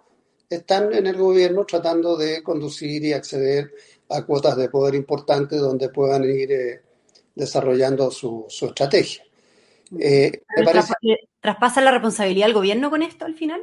están 0.49 0.93
en 0.93 1.07
el 1.07 1.15
gobierno 1.15 1.65
tratando 1.65 2.17
de 2.17 2.43
conducir 2.43 3.01
y 3.05 3.13
acceder 3.13 3.71
a 4.09 4.25
cuotas 4.25 4.57
de 4.57 4.67
poder 4.67 4.95
importantes 4.95 5.57
donde 5.57 5.87
puedan 5.87 6.25
ir 6.25 6.51
eh, 6.51 6.81
desarrollando 7.33 8.11
su, 8.11 8.45
estrategia. 8.49 9.23
Eh, 9.99 10.41
¿Traspasa 11.41 11.81
la 11.81 11.91
responsabilidad 11.91 12.47
al 12.47 12.53
gobierno 12.53 12.89
con 12.89 13.01
esto 13.01 13.25
al 13.25 13.35
final? 13.35 13.61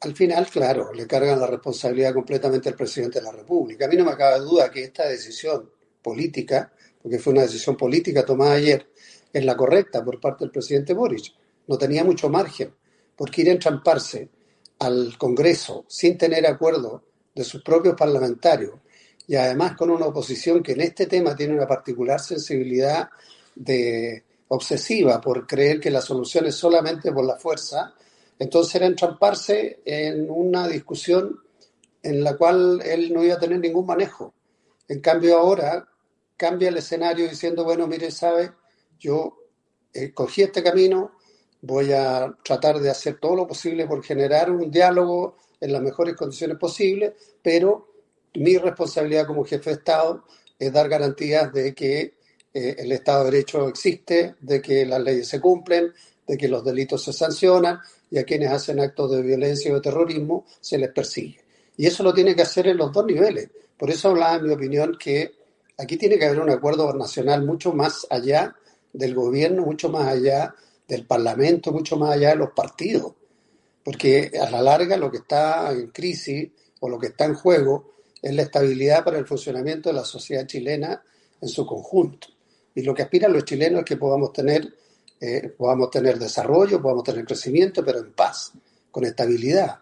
Al 0.00 0.14
final, 0.14 0.48
claro, 0.48 0.92
le 0.92 1.06
cargan 1.06 1.38
la 1.38 1.46
responsabilidad 1.46 2.12
completamente 2.12 2.68
al 2.68 2.74
presidente 2.74 3.20
de 3.20 3.24
la 3.24 3.32
República. 3.32 3.86
A 3.86 3.88
mí 3.88 3.96
no 3.96 4.04
me 4.04 4.16
cabe 4.16 4.40
duda 4.40 4.70
que 4.70 4.82
esta 4.82 5.06
decisión 5.06 5.70
política, 6.02 6.72
porque 7.00 7.18
fue 7.18 7.32
una 7.32 7.42
decisión 7.42 7.76
política 7.76 8.24
tomada 8.24 8.54
ayer, 8.54 8.90
es 9.32 9.44
la 9.44 9.56
correcta 9.56 10.04
por 10.04 10.20
parte 10.20 10.44
del 10.44 10.50
presidente 10.50 10.92
Boric. 10.92 11.32
No 11.68 11.78
tenía 11.78 12.02
mucho 12.02 12.28
margen, 12.28 12.74
porque 13.16 13.42
ir 13.42 13.50
a 13.50 13.52
entramparse 13.52 14.28
al 14.80 15.16
Congreso 15.16 15.84
sin 15.88 16.18
tener 16.18 16.46
acuerdo 16.46 17.04
de 17.34 17.44
sus 17.44 17.62
propios 17.62 17.94
parlamentarios 17.94 18.74
y 19.26 19.36
además 19.36 19.76
con 19.76 19.90
una 19.90 20.06
oposición 20.06 20.62
que 20.62 20.72
en 20.72 20.80
este 20.80 21.06
tema 21.06 21.36
tiene 21.36 21.54
una 21.54 21.66
particular 21.66 22.20
sensibilidad 22.20 23.08
de 23.54 24.24
obsesiva 24.54 25.18
por 25.18 25.46
creer 25.46 25.80
que 25.80 25.90
la 25.90 26.02
solución 26.02 26.44
es 26.44 26.54
solamente 26.56 27.10
por 27.10 27.24
la 27.24 27.36
fuerza, 27.36 27.94
entonces 28.38 28.74
era 28.74 28.86
entramparse 28.86 29.80
en 29.82 30.30
una 30.30 30.68
discusión 30.68 31.40
en 32.02 32.22
la 32.22 32.36
cual 32.36 32.82
él 32.84 33.14
no 33.14 33.24
iba 33.24 33.34
a 33.34 33.38
tener 33.38 33.58
ningún 33.60 33.86
manejo. 33.86 34.34
En 34.88 35.00
cambio 35.00 35.38
ahora 35.38 35.88
cambia 36.36 36.68
el 36.68 36.76
escenario 36.76 37.30
diciendo, 37.30 37.64
bueno, 37.64 37.86
mire, 37.86 38.10
sabe, 38.10 38.52
yo 38.98 39.38
escogí 39.90 40.42
este 40.42 40.62
camino, 40.62 41.12
voy 41.62 41.92
a 41.92 42.36
tratar 42.44 42.78
de 42.78 42.90
hacer 42.90 43.18
todo 43.18 43.36
lo 43.36 43.46
posible 43.46 43.86
por 43.86 44.04
generar 44.04 44.50
un 44.50 44.70
diálogo 44.70 45.38
en 45.60 45.72
las 45.72 45.80
mejores 45.80 46.14
condiciones 46.14 46.58
posibles, 46.58 47.14
pero 47.42 47.88
mi 48.34 48.58
responsabilidad 48.58 49.26
como 49.26 49.44
jefe 49.44 49.70
de 49.70 49.76
Estado 49.76 50.24
es 50.58 50.70
dar 50.70 50.90
garantías 50.90 51.50
de 51.54 51.74
que 51.74 52.21
eh, 52.54 52.76
el 52.78 52.92
Estado 52.92 53.24
de 53.24 53.30
Derecho 53.30 53.68
existe, 53.68 54.34
de 54.40 54.60
que 54.60 54.84
las 54.84 55.00
leyes 55.02 55.28
se 55.28 55.40
cumplen, 55.40 55.92
de 56.26 56.36
que 56.36 56.48
los 56.48 56.64
delitos 56.64 57.02
se 57.02 57.12
sancionan 57.12 57.78
y 58.10 58.18
a 58.18 58.24
quienes 58.24 58.50
hacen 58.50 58.80
actos 58.80 59.10
de 59.10 59.22
violencia 59.22 59.72
o 59.72 59.76
de 59.76 59.80
terrorismo 59.80 60.44
se 60.60 60.78
les 60.78 60.90
persigue. 60.90 61.40
Y 61.76 61.86
eso 61.86 62.02
lo 62.02 62.12
tiene 62.12 62.36
que 62.36 62.42
hacer 62.42 62.68
en 62.68 62.76
los 62.76 62.92
dos 62.92 63.06
niveles. 63.06 63.48
Por 63.78 63.90
eso 63.90 64.10
hablaba, 64.10 64.36
en 64.36 64.44
mi 64.44 64.52
opinión, 64.52 64.96
que 64.98 65.32
aquí 65.78 65.96
tiene 65.96 66.18
que 66.18 66.26
haber 66.26 66.40
un 66.40 66.50
acuerdo 66.50 66.92
nacional 66.92 67.44
mucho 67.44 67.72
más 67.72 68.06
allá 68.10 68.54
del 68.92 69.14
gobierno, 69.14 69.64
mucho 69.64 69.88
más 69.88 70.06
allá 70.06 70.54
del 70.86 71.06
Parlamento, 71.06 71.72
mucho 71.72 71.96
más 71.96 72.14
allá 72.16 72.30
de 72.30 72.36
los 72.36 72.50
partidos. 72.50 73.14
Porque 73.82 74.30
a 74.40 74.50
la 74.50 74.62
larga 74.62 74.96
lo 74.96 75.10
que 75.10 75.18
está 75.18 75.72
en 75.72 75.88
crisis 75.88 76.50
o 76.80 76.88
lo 76.88 76.98
que 76.98 77.08
está 77.08 77.24
en 77.24 77.34
juego 77.34 77.94
es 78.20 78.34
la 78.34 78.42
estabilidad 78.42 79.02
para 79.02 79.18
el 79.18 79.26
funcionamiento 79.26 79.88
de 79.88 79.94
la 79.94 80.04
sociedad 80.04 80.46
chilena 80.46 81.02
en 81.40 81.48
su 81.48 81.66
conjunto. 81.66 82.28
Y 82.74 82.82
lo 82.82 82.94
que 82.94 83.02
aspiran 83.02 83.32
los 83.32 83.44
chilenos 83.44 83.80
es 83.80 83.84
que 83.84 83.96
podamos 83.96 84.32
tener 84.32 84.72
eh, 85.24 85.54
podamos 85.56 85.88
tener 85.88 86.18
desarrollo, 86.18 86.82
podamos 86.82 87.04
tener 87.04 87.24
crecimiento, 87.24 87.84
pero 87.84 88.00
en 88.00 88.12
paz, 88.12 88.54
con 88.90 89.04
estabilidad, 89.04 89.78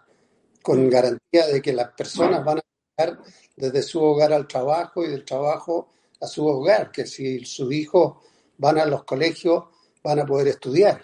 con 0.61 0.87
garantía 0.87 1.47
de 1.47 1.59
que 1.63 1.73
las 1.73 1.93
personas 1.93 2.45
van 2.45 2.59
a 2.59 2.61
llegar 2.95 3.19
desde 3.55 3.81
su 3.81 4.03
hogar 4.03 4.33
al 4.33 4.47
trabajo 4.47 5.03
y 5.03 5.07
del 5.07 5.25
trabajo 5.25 5.89
a 6.19 6.27
su 6.27 6.45
hogar, 6.45 6.91
que 6.91 7.07
si 7.07 7.43
sus 7.43 7.73
hijos 7.73 8.17
van 8.59 8.77
a 8.77 8.85
los 8.85 9.03
colegios 9.03 9.63
van 10.03 10.19
a 10.19 10.27
poder 10.27 10.49
estudiar 10.49 11.01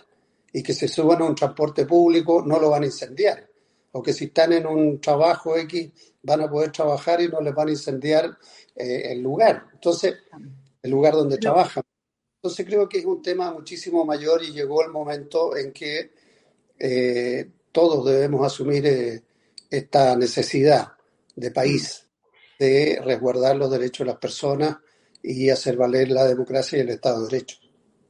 y 0.53 0.62
que 0.62 0.75
se 0.75 0.88
suban 0.88 1.24
a 1.24 1.25
un 1.25 1.34
transporte 1.34 1.88
público 1.88 2.44
no 2.46 2.60
lo 2.60 2.70
van 2.70 2.84
a 2.84 2.86
incendiar 2.86 3.50
o 3.91 4.03
que 4.03 4.13
si 4.13 4.25
están 4.25 4.53
en 4.53 4.67
un 4.67 5.01
trabajo 5.01 5.58
X 5.58 5.89
van 6.22 6.41
a 6.41 6.50
poder 6.50 6.72
trabajar 6.72 7.22
y 7.22 7.27
no 7.27 7.41
les 7.41 7.56
van 7.56 7.70
a 7.70 7.72
incendiar 7.72 8.38
eh, 8.75 9.13
el 9.13 9.22
lugar. 9.24 9.65
Entonces, 9.74 10.13
el 10.88 10.91
lugar 10.91 11.13
donde 11.13 11.38
trabajan. 11.38 11.84
Entonces 12.41 12.65
creo 12.65 12.88
que 12.88 13.00
es 13.00 13.06
un 13.06 13.22
tema 13.22 13.51
muchísimo 13.51 14.06
mayor 14.06 14.41
y 14.44 14.53
llegó 14.53 14.84
el 14.84 14.91
momento 14.91 15.56
en 15.56 15.74
que 15.74 16.12
eh, 16.79 17.50
todos 17.72 18.06
debemos 18.06 18.46
asumir 18.46 18.86
eh, 18.86 19.24
esta 19.70 20.15
necesidad 20.15 20.94
de 21.36 21.51
país 21.51 22.08
de 22.58 23.01
resguardar 23.03 23.56
los 23.56 23.70
derechos 23.70 24.06
de 24.06 24.12
las 24.12 24.20
personas 24.20 24.77
y 25.22 25.50
hacer 25.50 25.75
valer 25.75 26.10
la 26.10 26.25
democracia 26.25 26.77
y 26.77 26.82
el 26.82 26.89
Estado 26.89 27.24
de 27.24 27.32
Derecho. 27.32 27.58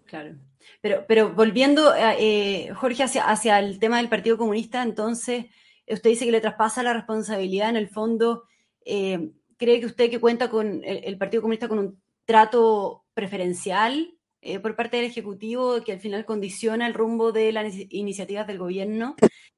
Claro. 0.05 0.35
Pero, 0.81 1.05
pero 1.07 1.33
volviendo, 1.33 1.93
eh, 1.95 2.69
Jorge, 2.75 3.03
hacia, 3.03 3.27
hacia 3.27 3.59
el 3.59 3.79
tema 3.79 3.97
del 3.97 4.09
Partido 4.09 4.37
Comunista, 4.37 4.83
entonces, 4.83 5.45
usted 5.87 6.11
dice 6.11 6.25
que 6.25 6.31
le 6.31 6.41
traspasa 6.41 6.83
la 6.83 6.93
responsabilidad, 6.93 7.69
en 7.69 7.77
el 7.77 7.89
fondo, 7.89 8.43
¿cree 8.85 9.79
que 9.79 9.85
usted 9.85 10.09
que 10.09 10.19
cuenta 10.19 10.49
con 10.49 10.81
el 10.85 11.17
Partido 11.17 11.41
Comunista 11.41 11.67
con 11.67 11.79
un 11.79 12.01
trato 12.27 13.05
preferencial 13.13 14.13
eh, 14.41 14.59
por 14.59 14.75
parte 14.75 14.97
del 14.97 15.05
Ejecutivo 15.05 15.81
que 15.83 15.93
al 15.93 15.99
final 15.99 16.25
condiciona 16.25 16.85
el 16.85 16.93
rumbo 16.93 17.31
de 17.31 17.51
las 17.51 17.73
iniciativas 17.89 18.45
del 18.45 18.59
gobierno 18.59 19.15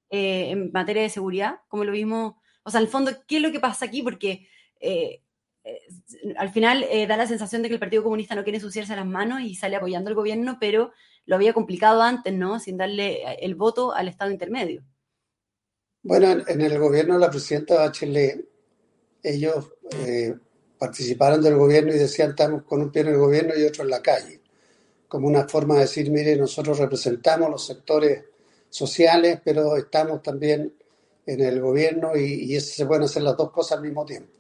eh, 0.09 0.51
en 0.51 0.71
materia 0.71 1.01
de 1.01 1.09
seguridad, 1.09 1.61
como 1.67 1.83
lo 1.83 1.91
vimos, 1.91 2.35
o 2.63 2.69
sea, 2.69 2.79
al 2.79 2.87
fondo, 2.87 3.11
¿qué 3.27 3.37
es 3.37 3.41
lo 3.41 3.51
que 3.51 3.59
pasa 3.59 3.85
aquí? 3.85 4.03
Porque 4.03 4.47
eh, 4.79 5.23
al 6.37 6.51
final 6.51 6.85
da 7.07 7.17
la 7.17 7.27
sensación 7.27 7.61
de 7.61 7.67
que 7.67 7.75
el 7.75 7.79
Partido 7.79 8.01
Comunista 8.01 8.33
no 8.33 8.43
quiere 8.43 8.57
ensuciarse 8.57 8.95
las 8.95 9.05
manos 9.05 9.41
y 9.41 9.55
sale 9.55 9.75
apoyando 9.75 10.09
al 10.09 10.15
gobierno, 10.15 10.57
pero 10.59 10.91
lo 11.25 11.35
había 11.35 11.53
complicado 11.53 12.01
antes, 12.01 12.33
¿no? 12.33 12.59
Sin 12.59 12.77
darle 12.77 13.21
el 13.39 13.53
voto 13.53 13.93
al 13.93 14.07
Estado 14.07 14.31
intermedio. 14.31 14.83
Bueno, 16.01 16.43
en 16.47 16.61
el 16.61 16.79
gobierno 16.79 17.15
de 17.15 17.19
la 17.19 17.29
presidenta 17.29 17.75
Bachelet, 17.75 18.47
ellos 19.21 19.73
participaron 20.79 21.43
del 21.43 21.55
gobierno 21.55 21.93
y 21.93 21.97
decían 21.97 22.31
estamos 22.31 22.63
con 22.63 22.81
un 22.81 22.91
pie 22.91 23.01
en 23.01 23.09
el 23.09 23.17
gobierno 23.17 23.53
y 23.55 23.63
otro 23.63 23.83
en 23.83 23.89
la 23.89 24.01
calle, 24.01 24.39
como 25.09 25.27
una 25.27 25.47
forma 25.47 25.75
de 25.75 25.81
decir, 25.81 26.09
mire, 26.09 26.37
nosotros 26.37 26.79
representamos 26.79 27.49
los 27.49 27.65
sectores 27.65 28.23
sociales, 28.69 29.41
pero 29.43 29.75
estamos 29.75 30.23
también 30.23 30.73
en 31.25 31.41
el 31.41 31.59
gobierno 31.59 32.15
y, 32.15 32.59
se 32.61 32.85
pueden 32.85 33.03
hacer 33.03 33.23
las 33.23 33.35
dos 33.35 33.51
cosas 33.51 33.77
al 33.77 33.83
mismo 33.83 34.05
tiempo. 34.05 34.31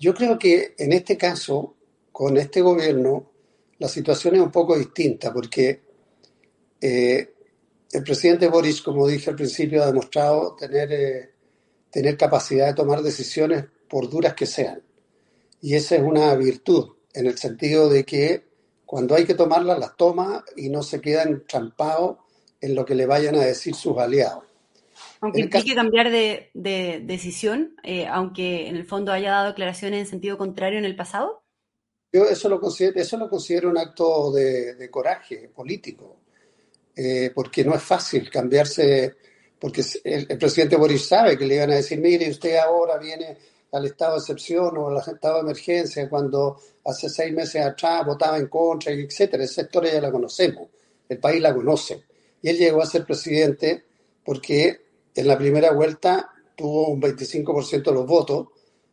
Yo 0.00 0.14
creo 0.14 0.38
que 0.38 0.74
en 0.78 0.92
este 0.92 1.16
caso, 1.16 1.74
con 2.10 2.36
este 2.38 2.62
gobierno, 2.62 3.30
la 3.78 3.88
situación 3.88 4.36
es 4.36 4.40
un 4.40 4.50
poco 4.50 4.76
distinta 4.76 5.32
porque 5.32 5.82
eh, 6.80 7.34
el 7.92 8.02
presidente 8.02 8.48
Boris, 8.48 8.80
como 8.80 9.06
dije 9.06 9.30
al 9.30 9.36
principio, 9.36 9.82
ha 9.82 9.86
demostrado 9.86 10.56
tener, 10.56 10.92
eh, 10.92 11.30
tener 11.90 12.16
capacidad 12.16 12.66
de 12.66 12.74
tomar 12.74 13.02
decisiones 13.02 13.64
por 13.88 14.08
duras 14.08 14.34
que 14.34 14.46
sean. 14.46 14.82
Y 15.60 15.74
esa 15.74 15.96
es 15.96 16.02
una 16.02 16.34
virtud, 16.34 16.90
en 17.14 17.26
el 17.26 17.36
sentido 17.36 17.88
de 17.88 18.04
que 18.04 18.48
cuando 18.86 19.14
hay 19.14 19.24
que 19.24 19.34
tomarlas, 19.34 19.78
las 19.78 19.96
toma 19.96 20.44
y 20.56 20.70
no 20.70 20.82
se 20.82 21.00
queda 21.00 21.22
entrampado 21.22 22.20
en 22.60 22.74
lo 22.74 22.84
que 22.84 22.94
le 22.94 23.06
vayan 23.06 23.34
a 23.34 23.44
decir 23.44 23.74
sus 23.74 23.98
aliados. 23.98 24.44
Aunque 25.20 25.40
implique 25.40 25.74
cambiar 25.74 26.10
de, 26.10 26.50
decisión, 27.04 27.76
eh, 27.82 28.06
aunque 28.06 28.68
en 28.68 28.76
el 28.76 28.86
fondo 28.86 29.12
haya 29.12 29.32
dado 29.32 29.48
declaraciones 29.48 30.00
en 30.00 30.06
sentido 30.06 30.38
contrario 30.38 30.78
en 30.78 30.84
el 30.84 30.96
pasado. 30.96 31.42
Yo 32.12 32.24
eso 32.24 32.48
lo 32.48 32.60
considero, 32.60 32.98
eso 33.00 33.16
lo 33.16 33.28
considero 33.28 33.68
un 33.68 33.78
acto 33.78 34.32
de, 34.32 34.88
coraje 34.90 35.50
político, 35.54 36.20
eh, 36.96 37.30
porque 37.34 37.64
no 37.64 37.74
es 37.74 37.82
fácil 37.82 38.30
cambiarse, 38.30 39.16
porque 39.58 39.82
el, 40.04 40.38
presidente 40.38 40.76
Boris 40.76 41.06
sabe 41.06 41.36
que 41.36 41.46
le 41.46 41.56
iban 41.56 41.72
a 41.72 41.76
decir, 41.76 41.98
mire, 41.98 42.30
usted 42.30 42.56
ahora 42.56 42.96
viene 42.96 43.36
al 43.72 43.84
estado 43.84 44.14
de 44.14 44.18
excepción 44.20 44.76
o 44.78 44.88
al 44.88 44.96
estado 44.98 45.36
de 45.36 45.40
emergencia 45.40 46.08
cuando 46.08 46.58
hace 46.84 47.08
seis 47.08 47.32
meses 47.32 47.64
atrás 47.64 48.06
votaba 48.06 48.38
en 48.38 48.48
contra, 48.48 48.92
etcétera. 48.92 49.44
Esa 49.44 49.62
historia 49.62 49.92
ya 49.92 50.00
la 50.00 50.10
conocemos, 50.10 50.68
el 51.08 51.18
país 51.18 51.40
la 51.40 51.54
conoce. 51.54 52.04
Y 52.42 52.48
él 52.48 52.58
llegó 52.58 52.82
a 52.82 52.86
ser 52.86 53.04
presidente 53.04 53.84
porque 54.24 54.80
en 55.14 55.26
la 55.26 55.36
primera 55.36 55.72
vuelta 55.72 56.30
tuvo 56.56 56.88
un 56.88 57.00
25% 57.00 57.82
de 57.82 57.92
los 57.92 58.06
votos 58.06 58.48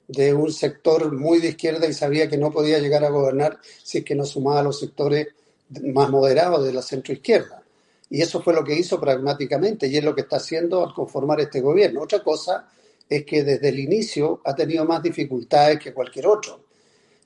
de 0.08 0.34
un 0.34 0.51
sector 0.51 1.12
muy 1.12 1.39
de 1.39 1.50
izquierda 1.50 1.88
y 1.88 1.94
sabía 1.94 2.29
que 2.29 2.38
no 2.38 2.51
podía 2.51 2.79
llegar 2.79 3.03
a 3.03 3.10
gobernar 3.10 3.60
si 3.84 4.00
es 4.00 4.05
que 4.05 4.15
no 4.15 4.25
sumaba 4.25 4.60
a 4.60 4.63
los 4.63 4.79
sectores 4.79 5.27
más 5.70 6.10
moderados 6.10 6.63
de 6.63 6.74
la 6.74 6.82
centroizquierda. 6.82 7.63
Y 8.10 8.22
eso 8.22 8.41
fue 8.41 8.53
lo 8.53 8.63
que 8.63 8.77
hizo 8.77 9.00
pragmáticamente 9.00 9.88
y 9.88 9.98
es 9.98 10.03
lo 10.03 10.13
que 10.13 10.22
está 10.22 10.38
haciendo 10.38 10.84
al 10.84 10.94
conformar 10.94 11.39
este 11.41 11.60
gobierno. 11.62 12.03
Otra 12.03 12.24
cosa 12.24 12.67
es 13.07 13.25
que 13.25 13.43
desde 13.43 13.69
el 13.69 13.79
inicio 13.79 14.41
ha 14.43 14.55
tenido 14.55 14.85
más 14.85 15.01
dificultades 15.01 15.79
que 15.79 15.93
cualquier 15.93 16.27
otro. 16.27 16.65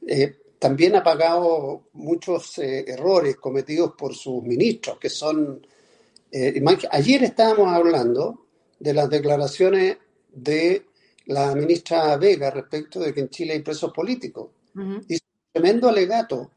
Eh, 0.06 0.38
también 0.60 0.96
ha 0.96 1.04
pagado 1.04 1.90
muchos 1.94 2.58
eh, 2.58 2.86
errores 2.88 3.38
cometidos 3.38 3.94
por 3.98 4.14
sus 4.14 4.44
ministros, 4.44 4.98
que 5.00 5.10
son... 5.10 5.66
Eh, 6.32 6.62
ayer 6.92 7.24
estábamos 7.24 7.74
hablando 7.74 8.46
de 8.80 8.94
las 8.94 9.10
declaraciones 9.10 9.98
de 10.32 10.86
la 11.26 11.56
ministra 11.56 12.18
Vega 12.18 12.52
respecto 12.52 13.00
de 13.00 13.14
que 13.14 13.22
en 13.22 13.30
Chile 13.30 13.54
hay 13.54 13.62
presos 13.62 13.94
políticos. 13.94 14.50
Hizo 15.08 15.24
un 15.26 15.52
tremendo 15.54 15.90
alegato 15.90 16.52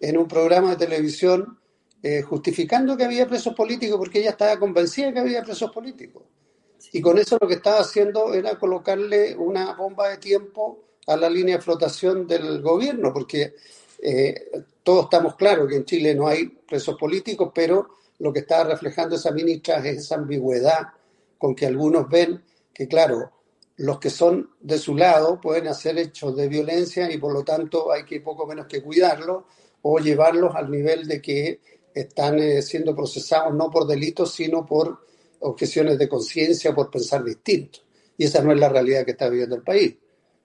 en 0.00 0.16
un 0.16 0.26
programa 0.26 0.70
de 0.70 0.76
televisión 0.86 1.58
eh, 2.02 2.22
justificando 2.22 2.96
que 2.96 3.04
había 3.04 3.28
presos 3.28 3.54
políticos 3.54 3.98
porque 3.98 4.20
ella 4.20 4.30
estaba 4.30 4.58
convencida 4.58 5.08
de 5.08 5.12
que 5.12 5.20
había 5.20 5.42
presos 5.42 5.70
políticos. 5.70 6.22
Y 6.92 7.00
con 7.00 7.18
eso 7.18 7.38
lo 7.40 7.48
que 7.48 7.54
estaba 7.54 7.80
haciendo 7.80 8.34
era 8.34 8.58
colocarle 8.58 9.36
una 9.36 9.74
bomba 9.74 10.08
de 10.08 10.18
tiempo 10.18 10.78
a 11.06 11.16
la 11.16 11.28
línea 11.28 11.56
de 11.56 11.62
flotación 11.62 12.26
del 12.26 12.62
gobierno, 12.62 13.12
porque 13.12 13.54
eh, 14.02 14.50
todos 14.82 15.04
estamos 15.04 15.36
claros 15.36 15.68
que 15.68 15.76
en 15.76 15.84
Chile 15.84 16.14
no 16.14 16.26
hay 16.26 16.46
presos 16.46 16.96
políticos, 16.98 17.50
pero 17.54 17.88
lo 18.18 18.32
que 18.32 18.40
estaba 18.40 18.64
reflejando 18.64 19.16
esa 19.16 19.30
ministra 19.32 19.78
es 19.78 19.98
esa 19.98 20.16
ambigüedad 20.16 20.88
con 21.38 21.54
que 21.54 21.66
algunos 21.66 22.08
ven 22.08 22.42
que, 22.72 22.86
claro, 22.86 23.32
los 23.76 23.98
que 23.98 24.10
son 24.10 24.50
de 24.60 24.78
su 24.78 24.94
lado 24.94 25.40
pueden 25.40 25.66
hacer 25.68 25.98
hechos 25.98 26.36
de 26.36 26.48
violencia 26.48 27.10
y 27.10 27.18
por 27.18 27.32
lo 27.32 27.42
tanto 27.44 27.90
hay 27.90 28.04
que 28.04 28.20
poco 28.20 28.46
menos 28.46 28.66
que 28.66 28.82
cuidarlos 28.82 29.44
o 29.82 29.98
llevarlos 29.98 30.54
al 30.54 30.70
nivel 30.70 31.08
de 31.08 31.22
que 31.22 31.60
están 31.94 32.38
eh, 32.38 32.60
siendo 32.62 32.94
procesados 32.94 33.54
no 33.54 33.70
por 33.70 33.86
delitos, 33.86 34.34
sino 34.34 34.66
por 34.66 35.00
objeciones 35.40 35.98
de 35.98 36.08
conciencia, 36.08 36.74
por 36.74 36.90
pensar 36.90 37.24
distinto. 37.24 37.80
Y 38.16 38.24
esa 38.24 38.42
no 38.42 38.52
es 38.52 38.58
la 38.58 38.68
realidad 38.68 39.04
que 39.04 39.12
está 39.12 39.28
viviendo 39.28 39.56
el 39.56 39.62
país, 39.62 39.96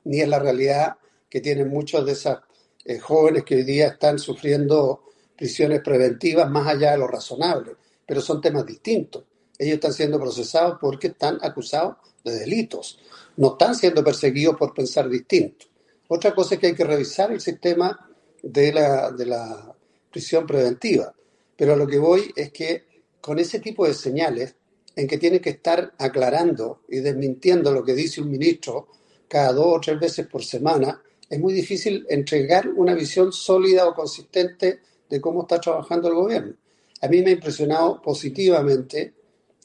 ni 0.05 0.21
es 0.21 0.27
la 0.27 0.39
realidad 0.39 0.95
que 1.29 1.41
tienen 1.41 1.69
muchos 1.69 2.05
de 2.05 2.13
esos 2.13 2.38
eh, 2.86 2.99
jóvenes 2.99 3.43
que 3.43 3.55
hoy 3.55 3.63
día 3.63 3.88
están 3.88 4.19
sufriendo 4.19 5.03
prisiones 5.36 5.81
preventivas 5.81 6.49
más 6.49 6.67
allá 6.67 6.91
de 6.91 6.97
lo 6.97 7.08
razonable, 7.08 7.75
pero 8.05 8.21
son 8.21 8.39
temas 8.39 8.65
distintos. 8.65 9.23
Ellos 9.58 9.75
están 9.75 9.93
siendo 9.93 10.19
procesados 10.19 10.77
porque 10.79 11.08
están 11.08 11.39
acusados 11.41 11.97
de 12.23 12.39
delitos. 12.39 12.99
No 13.38 13.53
están 13.53 13.75
siendo 13.75 14.03
perseguidos 14.03 14.55
por 14.55 14.73
pensar 14.73 15.10
distinto. 15.10 15.65
Otra 16.08 16.34
cosa 16.34 16.55
es 16.55 16.62
que 16.62 16.67
hay 16.67 16.75
que 16.75 16.84
revisar 16.84 17.31
el 17.31 17.41
sistema 17.41 18.10
de 18.41 18.73
la, 18.73 19.12
de 19.12 19.25
la 19.25 19.75
prisión 20.12 20.45
preventiva. 20.45 21.13
Pero 21.55 21.73
a 21.73 21.75
lo 21.75 21.88
que 21.88 21.97
voy 21.97 22.31
es 22.36 22.51
que 22.51 22.86
con 23.21 23.39
ese 23.39 23.60
tipo 23.60 23.88
de 23.88 23.93
señales, 23.93 24.55
en 24.95 25.08
que 25.08 25.17
tiene 25.17 25.41
que 25.41 25.49
estar 25.51 25.93
aclarando 25.97 26.81
y 26.89 26.99
desmintiendo 26.99 27.71
lo 27.71 27.84
que 27.84 27.93
dice 27.93 28.21
un 28.21 28.31
ministro 28.31 28.88
cada 29.27 29.51
dos 29.51 29.77
o 29.77 29.79
tres 29.81 29.99
veces 29.99 30.27
por 30.27 30.43
semana, 30.43 31.01
es 31.29 31.39
muy 31.39 31.53
difícil 31.53 32.05
entregar 32.10 32.69
una 32.69 32.93
visión 32.93 33.34
sólida 33.34 33.88
o 33.88 33.93
consistente 33.93 34.79
de 35.10 35.21
cómo 35.21 35.41
está 35.41 35.60
trabajando 35.60 36.08
el 36.08 36.15
gobierno. 36.15 36.55
A 37.01 37.08
mí 37.08 37.21
me 37.21 37.31
ha 37.31 37.34
impresionado 37.34 38.01
positivamente 38.01 39.13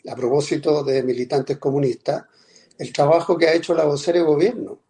a 0.08 0.16
propósito 0.16 0.82
de 0.82 1.02
militantes 1.02 1.58
comunistas, 1.58 2.24
el 2.78 2.92
trabajo 2.92 3.36
que 3.36 3.46
ha 3.46 3.54
hecho 3.54 3.74
la 3.74 3.84
vocera 3.84 4.18
de 4.18 4.24
gobierno. 4.24 4.80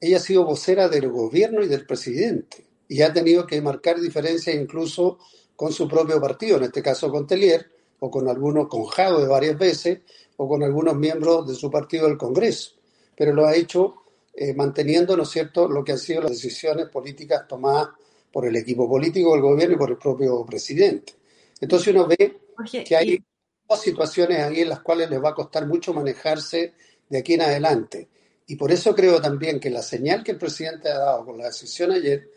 Ella 0.00 0.16
ha 0.16 0.20
sido 0.20 0.44
vocera 0.44 0.88
del 0.88 1.10
gobierno 1.10 1.62
y 1.62 1.68
del 1.68 1.86
presidente 1.86 2.66
y 2.88 3.02
ha 3.02 3.12
tenido 3.12 3.46
que 3.46 3.60
marcar 3.60 4.00
diferencias 4.00 4.56
incluso 4.56 5.18
con 5.54 5.72
su 5.72 5.86
propio 5.86 6.20
partido, 6.20 6.56
en 6.56 6.64
este 6.64 6.82
caso 6.82 7.10
con 7.10 7.26
Telier, 7.26 7.70
o 8.00 8.10
con 8.10 8.28
algunos, 8.28 8.68
con 8.68 8.84
de 8.84 9.26
varias 9.26 9.58
veces, 9.58 10.00
o 10.36 10.48
con 10.48 10.62
algunos 10.62 10.96
miembros 10.96 11.46
de 11.48 11.54
su 11.54 11.70
partido 11.70 12.06
del 12.06 12.18
Congreso. 12.18 12.72
Pero 13.16 13.32
lo 13.32 13.46
ha 13.46 13.54
hecho 13.54 14.02
eh, 14.34 14.52
manteniendo, 14.54 15.16
¿no 15.16 15.22
es 15.22 15.30
cierto?, 15.30 15.68
lo 15.68 15.84
que 15.84 15.92
han 15.92 15.98
sido 15.98 16.22
las 16.22 16.32
decisiones 16.32 16.88
políticas 16.88 17.46
tomadas 17.46 17.88
por 18.32 18.46
el 18.46 18.56
equipo 18.56 18.88
político 18.88 19.32
del 19.32 19.42
gobierno 19.42 19.76
y 19.76 19.78
por 19.78 19.90
el 19.90 19.96
propio 19.96 20.44
presidente. 20.44 21.14
Entonces 21.60 21.94
uno 21.94 22.08
ve 22.08 22.40
que 22.84 22.96
hay 22.96 23.22
dos 23.68 23.80
situaciones 23.80 24.40
ahí 24.40 24.60
en 24.60 24.70
las 24.70 24.80
cuales 24.80 25.08
les 25.08 25.22
va 25.22 25.30
a 25.30 25.34
costar 25.34 25.66
mucho 25.66 25.94
manejarse 25.94 26.74
de 27.08 27.18
aquí 27.18 27.34
en 27.34 27.42
adelante. 27.42 28.08
Y 28.46 28.56
por 28.56 28.72
eso 28.72 28.94
creo 28.94 29.20
también 29.20 29.60
que 29.60 29.70
la 29.70 29.82
señal 29.82 30.22
que 30.22 30.32
el 30.32 30.38
presidente 30.38 30.88
ha 30.88 30.98
dado 30.98 31.24
con 31.24 31.38
la 31.38 31.46
decisión 31.46 31.92
ayer 31.92 32.28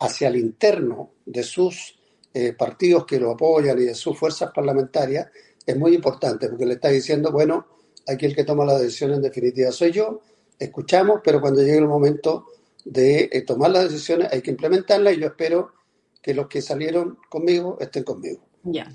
hacia 0.00 0.28
el 0.28 0.36
interno 0.36 1.10
de 1.26 1.42
sus 1.42 1.98
eh, 2.34 2.52
partidos 2.52 3.04
que 3.06 3.20
lo 3.20 3.32
apoyan 3.32 3.78
y 3.78 3.84
de 3.84 3.94
sus 3.94 4.18
fuerzas 4.18 4.50
parlamentarias 4.54 5.28
es 5.64 5.76
muy 5.76 5.94
importante, 5.94 6.48
porque 6.48 6.66
le 6.66 6.74
está 6.74 6.88
diciendo, 6.88 7.30
bueno, 7.30 7.66
aquí 8.06 8.26
el 8.26 8.34
que 8.34 8.44
toma 8.44 8.64
la 8.64 8.78
decisión 8.78 9.12
en 9.12 9.22
definitiva 9.22 9.70
soy 9.70 9.92
yo, 9.92 10.20
escuchamos, 10.58 11.20
pero 11.22 11.40
cuando 11.40 11.60
llegue 11.60 11.78
el 11.78 11.88
momento 11.88 12.46
de 12.84 13.28
eh, 13.32 13.42
tomar 13.42 13.70
las 13.70 13.90
decisiones 13.90 14.28
hay 14.32 14.42
que 14.42 14.50
implementarlas 14.50 15.14
y 15.14 15.20
yo 15.20 15.26
espero 15.26 15.72
que 16.20 16.34
los 16.34 16.48
que 16.48 16.62
salieron 16.62 17.18
conmigo 17.28 17.78
estén 17.80 18.04
conmigo. 18.04 18.40
Ya. 18.64 18.92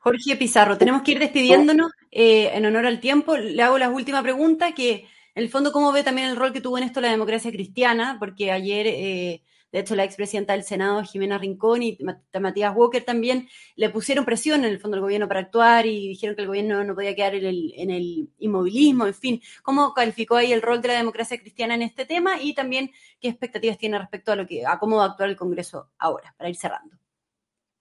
Jorge 0.00 0.36
Pizarro, 0.36 0.78
tenemos 0.78 1.02
que 1.02 1.12
ir 1.12 1.18
despidiéndonos 1.18 1.90
eh, 2.10 2.50
en 2.54 2.66
honor 2.66 2.86
al 2.86 3.00
tiempo. 3.00 3.36
Le 3.36 3.62
hago 3.62 3.78
la 3.78 3.90
última 3.90 4.22
pregunta, 4.22 4.72
que 4.74 5.06
en 5.34 5.42
el 5.42 5.50
fondo, 5.50 5.72
¿cómo 5.72 5.92
ve 5.92 6.02
también 6.02 6.28
el 6.28 6.36
rol 6.36 6.52
que 6.52 6.60
tuvo 6.60 6.78
en 6.78 6.84
esto 6.84 7.00
la 7.00 7.10
democracia 7.10 7.50
cristiana? 7.50 8.16
Porque 8.18 8.50
ayer, 8.50 8.86
eh, 8.86 9.42
de 9.70 9.80
hecho, 9.80 9.94
la 9.94 10.04
expresidenta 10.04 10.54
del 10.54 10.64
Senado, 10.64 11.02
Jimena 11.04 11.36
Rincón, 11.36 11.82
y 11.82 11.98
Matías 12.40 12.74
Walker 12.74 13.04
también 13.04 13.48
le 13.76 13.90
pusieron 13.90 14.24
presión 14.24 14.64
en 14.64 14.70
el 14.70 14.80
fondo 14.80 14.96
del 14.96 15.02
gobierno 15.02 15.28
para 15.28 15.40
actuar 15.40 15.84
y 15.86 16.08
dijeron 16.08 16.34
que 16.34 16.42
el 16.42 16.48
gobierno 16.48 16.82
no 16.84 16.94
podía 16.94 17.14
quedar 17.14 17.34
en 17.34 17.90
el, 17.90 18.30
inmovilismo, 18.38 19.06
en 19.06 19.14
fin. 19.14 19.42
¿Cómo 19.62 19.92
calificó 19.92 20.36
ahí 20.36 20.52
el 20.52 20.62
rol 20.62 20.80
de 20.80 20.88
la 20.88 20.94
democracia 20.94 21.38
cristiana 21.38 21.74
en 21.74 21.82
este 21.82 22.06
tema? 22.06 22.40
Y 22.40 22.54
también, 22.54 22.90
¿qué 23.20 23.28
expectativas 23.28 23.76
tiene 23.76 23.98
respecto 23.98 24.32
a, 24.32 24.36
lo 24.36 24.46
que, 24.46 24.64
a 24.64 24.78
cómo 24.78 24.96
va 24.96 25.04
a 25.04 25.06
actuar 25.08 25.28
el 25.28 25.36
Congreso 25.36 25.90
ahora, 25.98 26.34
para 26.38 26.48
ir 26.48 26.56
cerrando? 26.56 26.96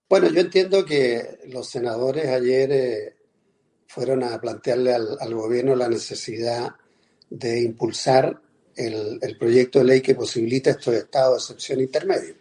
Bueno, 0.10 0.30
yo 0.30 0.42
entiendo 0.42 0.86
que 0.86 1.40
los 1.48 1.70
senadores 1.70 2.28
ayer 2.28 2.72
eh, 2.72 3.18
fueron 3.88 4.24
a 4.24 4.40
plantearle 4.40 4.94
al, 4.94 5.34
gobierno 5.34 5.76
la 5.76 5.90
necesidad 5.90 6.76
de 7.30 7.62
impulsar 7.62 8.42
el, 8.78 9.38
proyecto 9.38 9.80
de 9.80 9.86
ley 9.86 10.02
que 10.02 10.16
posibilita 10.16 10.72
estos 10.72 10.94
estados 10.94 11.48
de 11.48 11.54
excepción 11.54 11.82
intermedio. 11.82 12.36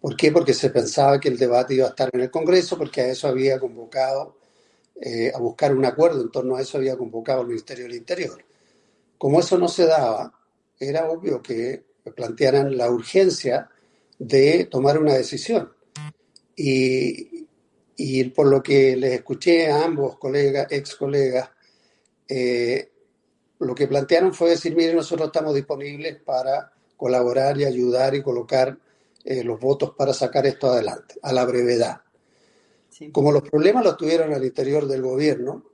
¿Por 0.00 0.16
qué? 0.16 0.32
Porque 0.32 0.54
se 0.54 0.70
pensaba 0.70 1.20
que 1.20 1.28
el 1.28 1.38
debate 1.38 1.74
iba 1.74 1.86
a 1.86 1.90
estar 1.90 2.10
en 2.12 2.20
el 2.20 2.30
Congreso, 2.30 2.76
porque 2.76 3.02
a 3.02 3.08
eso 3.08 3.28
había 3.28 3.58
convocado, 3.58 4.38
eh, 5.00 5.32
a 5.34 5.38
buscar 5.38 5.74
un 5.74 5.84
acuerdo 5.84 6.22
en 6.22 6.30
torno 6.30 6.56
a 6.56 6.62
eso 6.62 6.78
había 6.78 6.96
convocado 6.96 7.42
el 7.42 7.48
Ministerio 7.48 7.84
del 7.84 7.96
Interior. 7.96 8.44
Como 9.18 9.40
eso 9.40 9.58
no 9.58 9.68
se 9.68 9.86
daba, 9.86 10.32
era 10.78 11.08
obvio 11.08 11.42
que 11.42 11.84
plantearan 12.14 12.76
la 12.76 12.90
urgencia 12.90 13.68
de 14.18 14.66
tomar 14.70 14.98
una 14.98 15.14
decisión. 15.14 15.72
Y, 16.56 17.46
y 17.96 18.24
por 18.24 18.46
lo 18.46 18.62
que 18.62 18.96
les 18.96 19.12
escuché 19.12 19.70
a 19.70 19.84
ambos 19.84 20.18
colegas, 20.18 20.66
ex 20.70 20.96
colegas, 20.96 21.50
eh, 22.28 22.90
lo 23.58 23.74
que 23.74 23.86
plantearon 23.86 24.34
fue 24.34 24.50
decir, 24.50 24.74
mire, 24.74 24.94
nosotros 24.94 25.28
estamos 25.28 25.54
disponibles 25.54 26.16
para 26.22 26.72
colaborar 26.96 27.58
y 27.58 27.64
ayudar 27.64 28.14
y 28.14 28.22
colocar 28.22 28.76
eh, 29.24 29.42
los 29.42 29.58
votos 29.58 29.92
para 29.96 30.12
sacar 30.12 30.46
esto 30.46 30.68
adelante, 30.68 31.14
a 31.22 31.32
la 31.32 31.44
brevedad. 31.44 32.00
Como 33.10 33.32
los 33.32 33.42
problemas 33.42 33.84
los 33.84 33.96
tuvieron 33.96 34.32
al 34.32 34.44
interior 34.44 34.86
del 34.86 35.02
gobierno, 35.02 35.64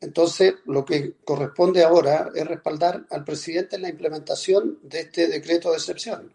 entonces 0.00 0.54
lo 0.66 0.84
que 0.84 1.14
corresponde 1.24 1.82
ahora 1.82 2.30
es 2.34 2.46
respaldar 2.46 3.04
al 3.10 3.24
presidente 3.24 3.76
en 3.76 3.82
la 3.82 3.90
implementación 3.90 4.78
de 4.82 5.00
este 5.00 5.28
decreto 5.28 5.70
de 5.70 5.76
excepción. 5.76 6.32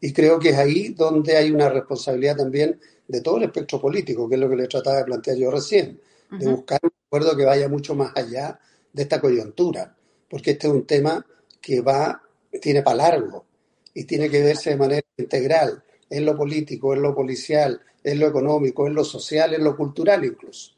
Y 0.00 0.12
creo 0.12 0.38
que 0.38 0.50
es 0.50 0.58
ahí 0.58 0.90
donde 0.90 1.36
hay 1.36 1.50
una 1.50 1.68
responsabilidad 1.68 2.36
también 2.36 2.78
de 3.08 3.20
todo 3.20 3.38
el 3.38 3.44
espectro 3.44 3.80
político, 3.80 4.28
que 4.28 4.34
es 4.34 4.40
lo 4.40 4.48
que 4.48 4.56
le 4.56 4.68
trataba 4.68 4.98
de 4.98 5.04
plantear 5.04 5.36
yo 5.36 5.50
recién, 5.50 6.00
de 6.30 6.48
buscar 6.48 6.80
un 6.82 6.90
acuerdo 7.06 7.36
que 7.36 7.44
vaya 7.44 7.68
mucho 7.68 7.94
más 7.94 8.12
allá 8.16 8.58
de 8.92 9.02
esta 9.02 9.20
coyuntura, 9.20 9.94
porque 10.34 10.50
este 10.50 10.66
es 10.66 10.72
un 10.72 10.84
tema 10.84 11.24
que 11.60 11.80
va, 11.80 12.20
tiene 12.60 12.82
para 12.82 12.96
largo 12.96 13.46
y 13.94 14.02
tiene 14.02 14.28
que 14.28 14.42
verse 14.42 14.70
de 14.70 14.76
manera 14.76 15.06
integral 15.16 15.84
en 16.10 16.24
lo 16.24 16.36
político, 16.36 16.92
en 16.92 17.02
lo 17.02 17.14
policial, 17.14 17.80
en 18.02 18.18
lo 18.18 18.26
económico, 18.26 18.88
en 18.88 18.94
lo 18.94 19.04
social, 19.04 19.54
en 19.54 19.62
lo 19.62 19.76
cultural 19.76 20.24
incluso. 20.24 20.72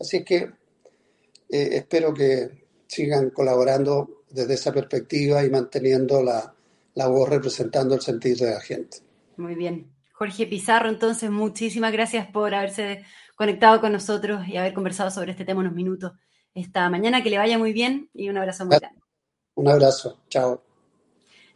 Así 0.00 0.16
es 0.16 0.24
que 0.24 0.36
eh, 0.36 0.48
espero 1.72 2.14
que 2.14 2.64
sigan 2.86 3.28
colaborando 3.28 4.22
desde 4.30 4.54
esa 4.54 4.72
perspectiva 4.72 5.44
y 5.44 5.50
manteniendo 5.50 6.22
la, 6.22 6.54
la 6.94 7.06
voz 7.06 7.28
representando 7.28 7.94
el 7.94 8.00
sentido 8.00 8.46
de 8.46 8.52
la 8.54 8.62
gente. 8.62 9.00
Muy 9.36 9.56
bien. 9.56 9.92
Jorge 10.14 10.46
Pizarro, 10.46 10.88
entonces, 10.88 11.30
muchísimas 11.30 11.92
gracias 11.92 12.28
por 12.28 12.54
haberse 12.54 13.04
conectado 13.36 13.78
con 13.82 13.92
nosotros 13.92 14.48
y 14.48 14.56
haber 14.56 14.72
conversado 14.72 15.10
sobre 15.10 15.32
este 15.32 15.44
tema 15.44 15.60
unos 15.60 15.74
minutos 15.74 16.12
esta 16.54 16.88
mañana. 16.88 17.22
Que 17.22 17.28
le 17.28 17.36
vaya 17.36 17.58
muy 17.58 17.74
bien 17.74 18.08
y 18.14 18.30
un 18.30 18.38
abrazo 18.38 18.64
muy 18.64 18.78
grande. 18.78 19.01
Un 19.54 19.68
abrazo, 19.68 20.18
chao. 20.28 20.62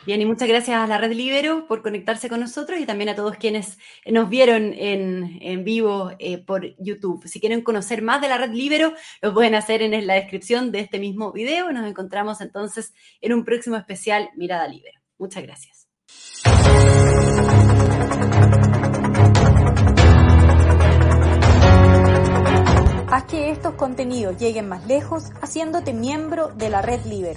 Bien, 0.06 0.20
y 0.20 0.24
muchas 0.24 0.46
gracias 0.46 0.76
a 0.76 0.86
la 0.86 0.98
Red 0.98 1.14
Libero 1.14 1.66
por 1.66 1.82
conectarse 1.82 2.28
con 2.28 2.38
nosotros 2.38 2.78
y 2.78 2.86
también 2.86 3.08
a 3.08 3.16
todos 3.16 3.36
quienes 3.38 3.76
nos 4.06 4.28
vieron 4.30 4.72
en, 4.72 5.64
vivo 5.64 6.12
eh, 6.20 6.38
por 6.38 6.76
YouTube. 6.76 7.26
Si 7.26 7.40
quieren 7.40 7.62
conocer 7.62 8.02
más 8.02 8.20
de 8.20 8.28
la 8.28 8.38
Red 8.38 8.52
Libero, 8.52 8.92
lo 9.20 9.34
pueden 9.34 9.56
hacer 9.56 9.82
en 9.82 10.06
la 10.06 10.14
descripción 10.14 10.70
de 10.70 10.78
este 10.78 11.00
mismo 11.00 11.32
video. 11.32 11.72
Nos 11.72 11.88
encontramos 11.88 12.40
entonces 12.40 12.94
en 13.20 13.32
un 13.32 13.44
próximo 13.44 13.76
especial 13.76 14.30
Mirada 14.36 14.68
Libero. 14.68 15.00
Muchas 15.18 15.42
gracias. 15.42 15.88
Haz 23.08 23.24
que 23.24 23.50
estos 23.50 23.74
contenidos 23.74 24.36
lleguen 24.36 24.68
más 24.68 24.86
lejos 24.86 25.30
haciéndote 25.40 25.92
miembro 25.92 26.48
de 26.54 26.70
la 26.70 26.82
Red 26.82 27.06
Libero. 27.06 27.34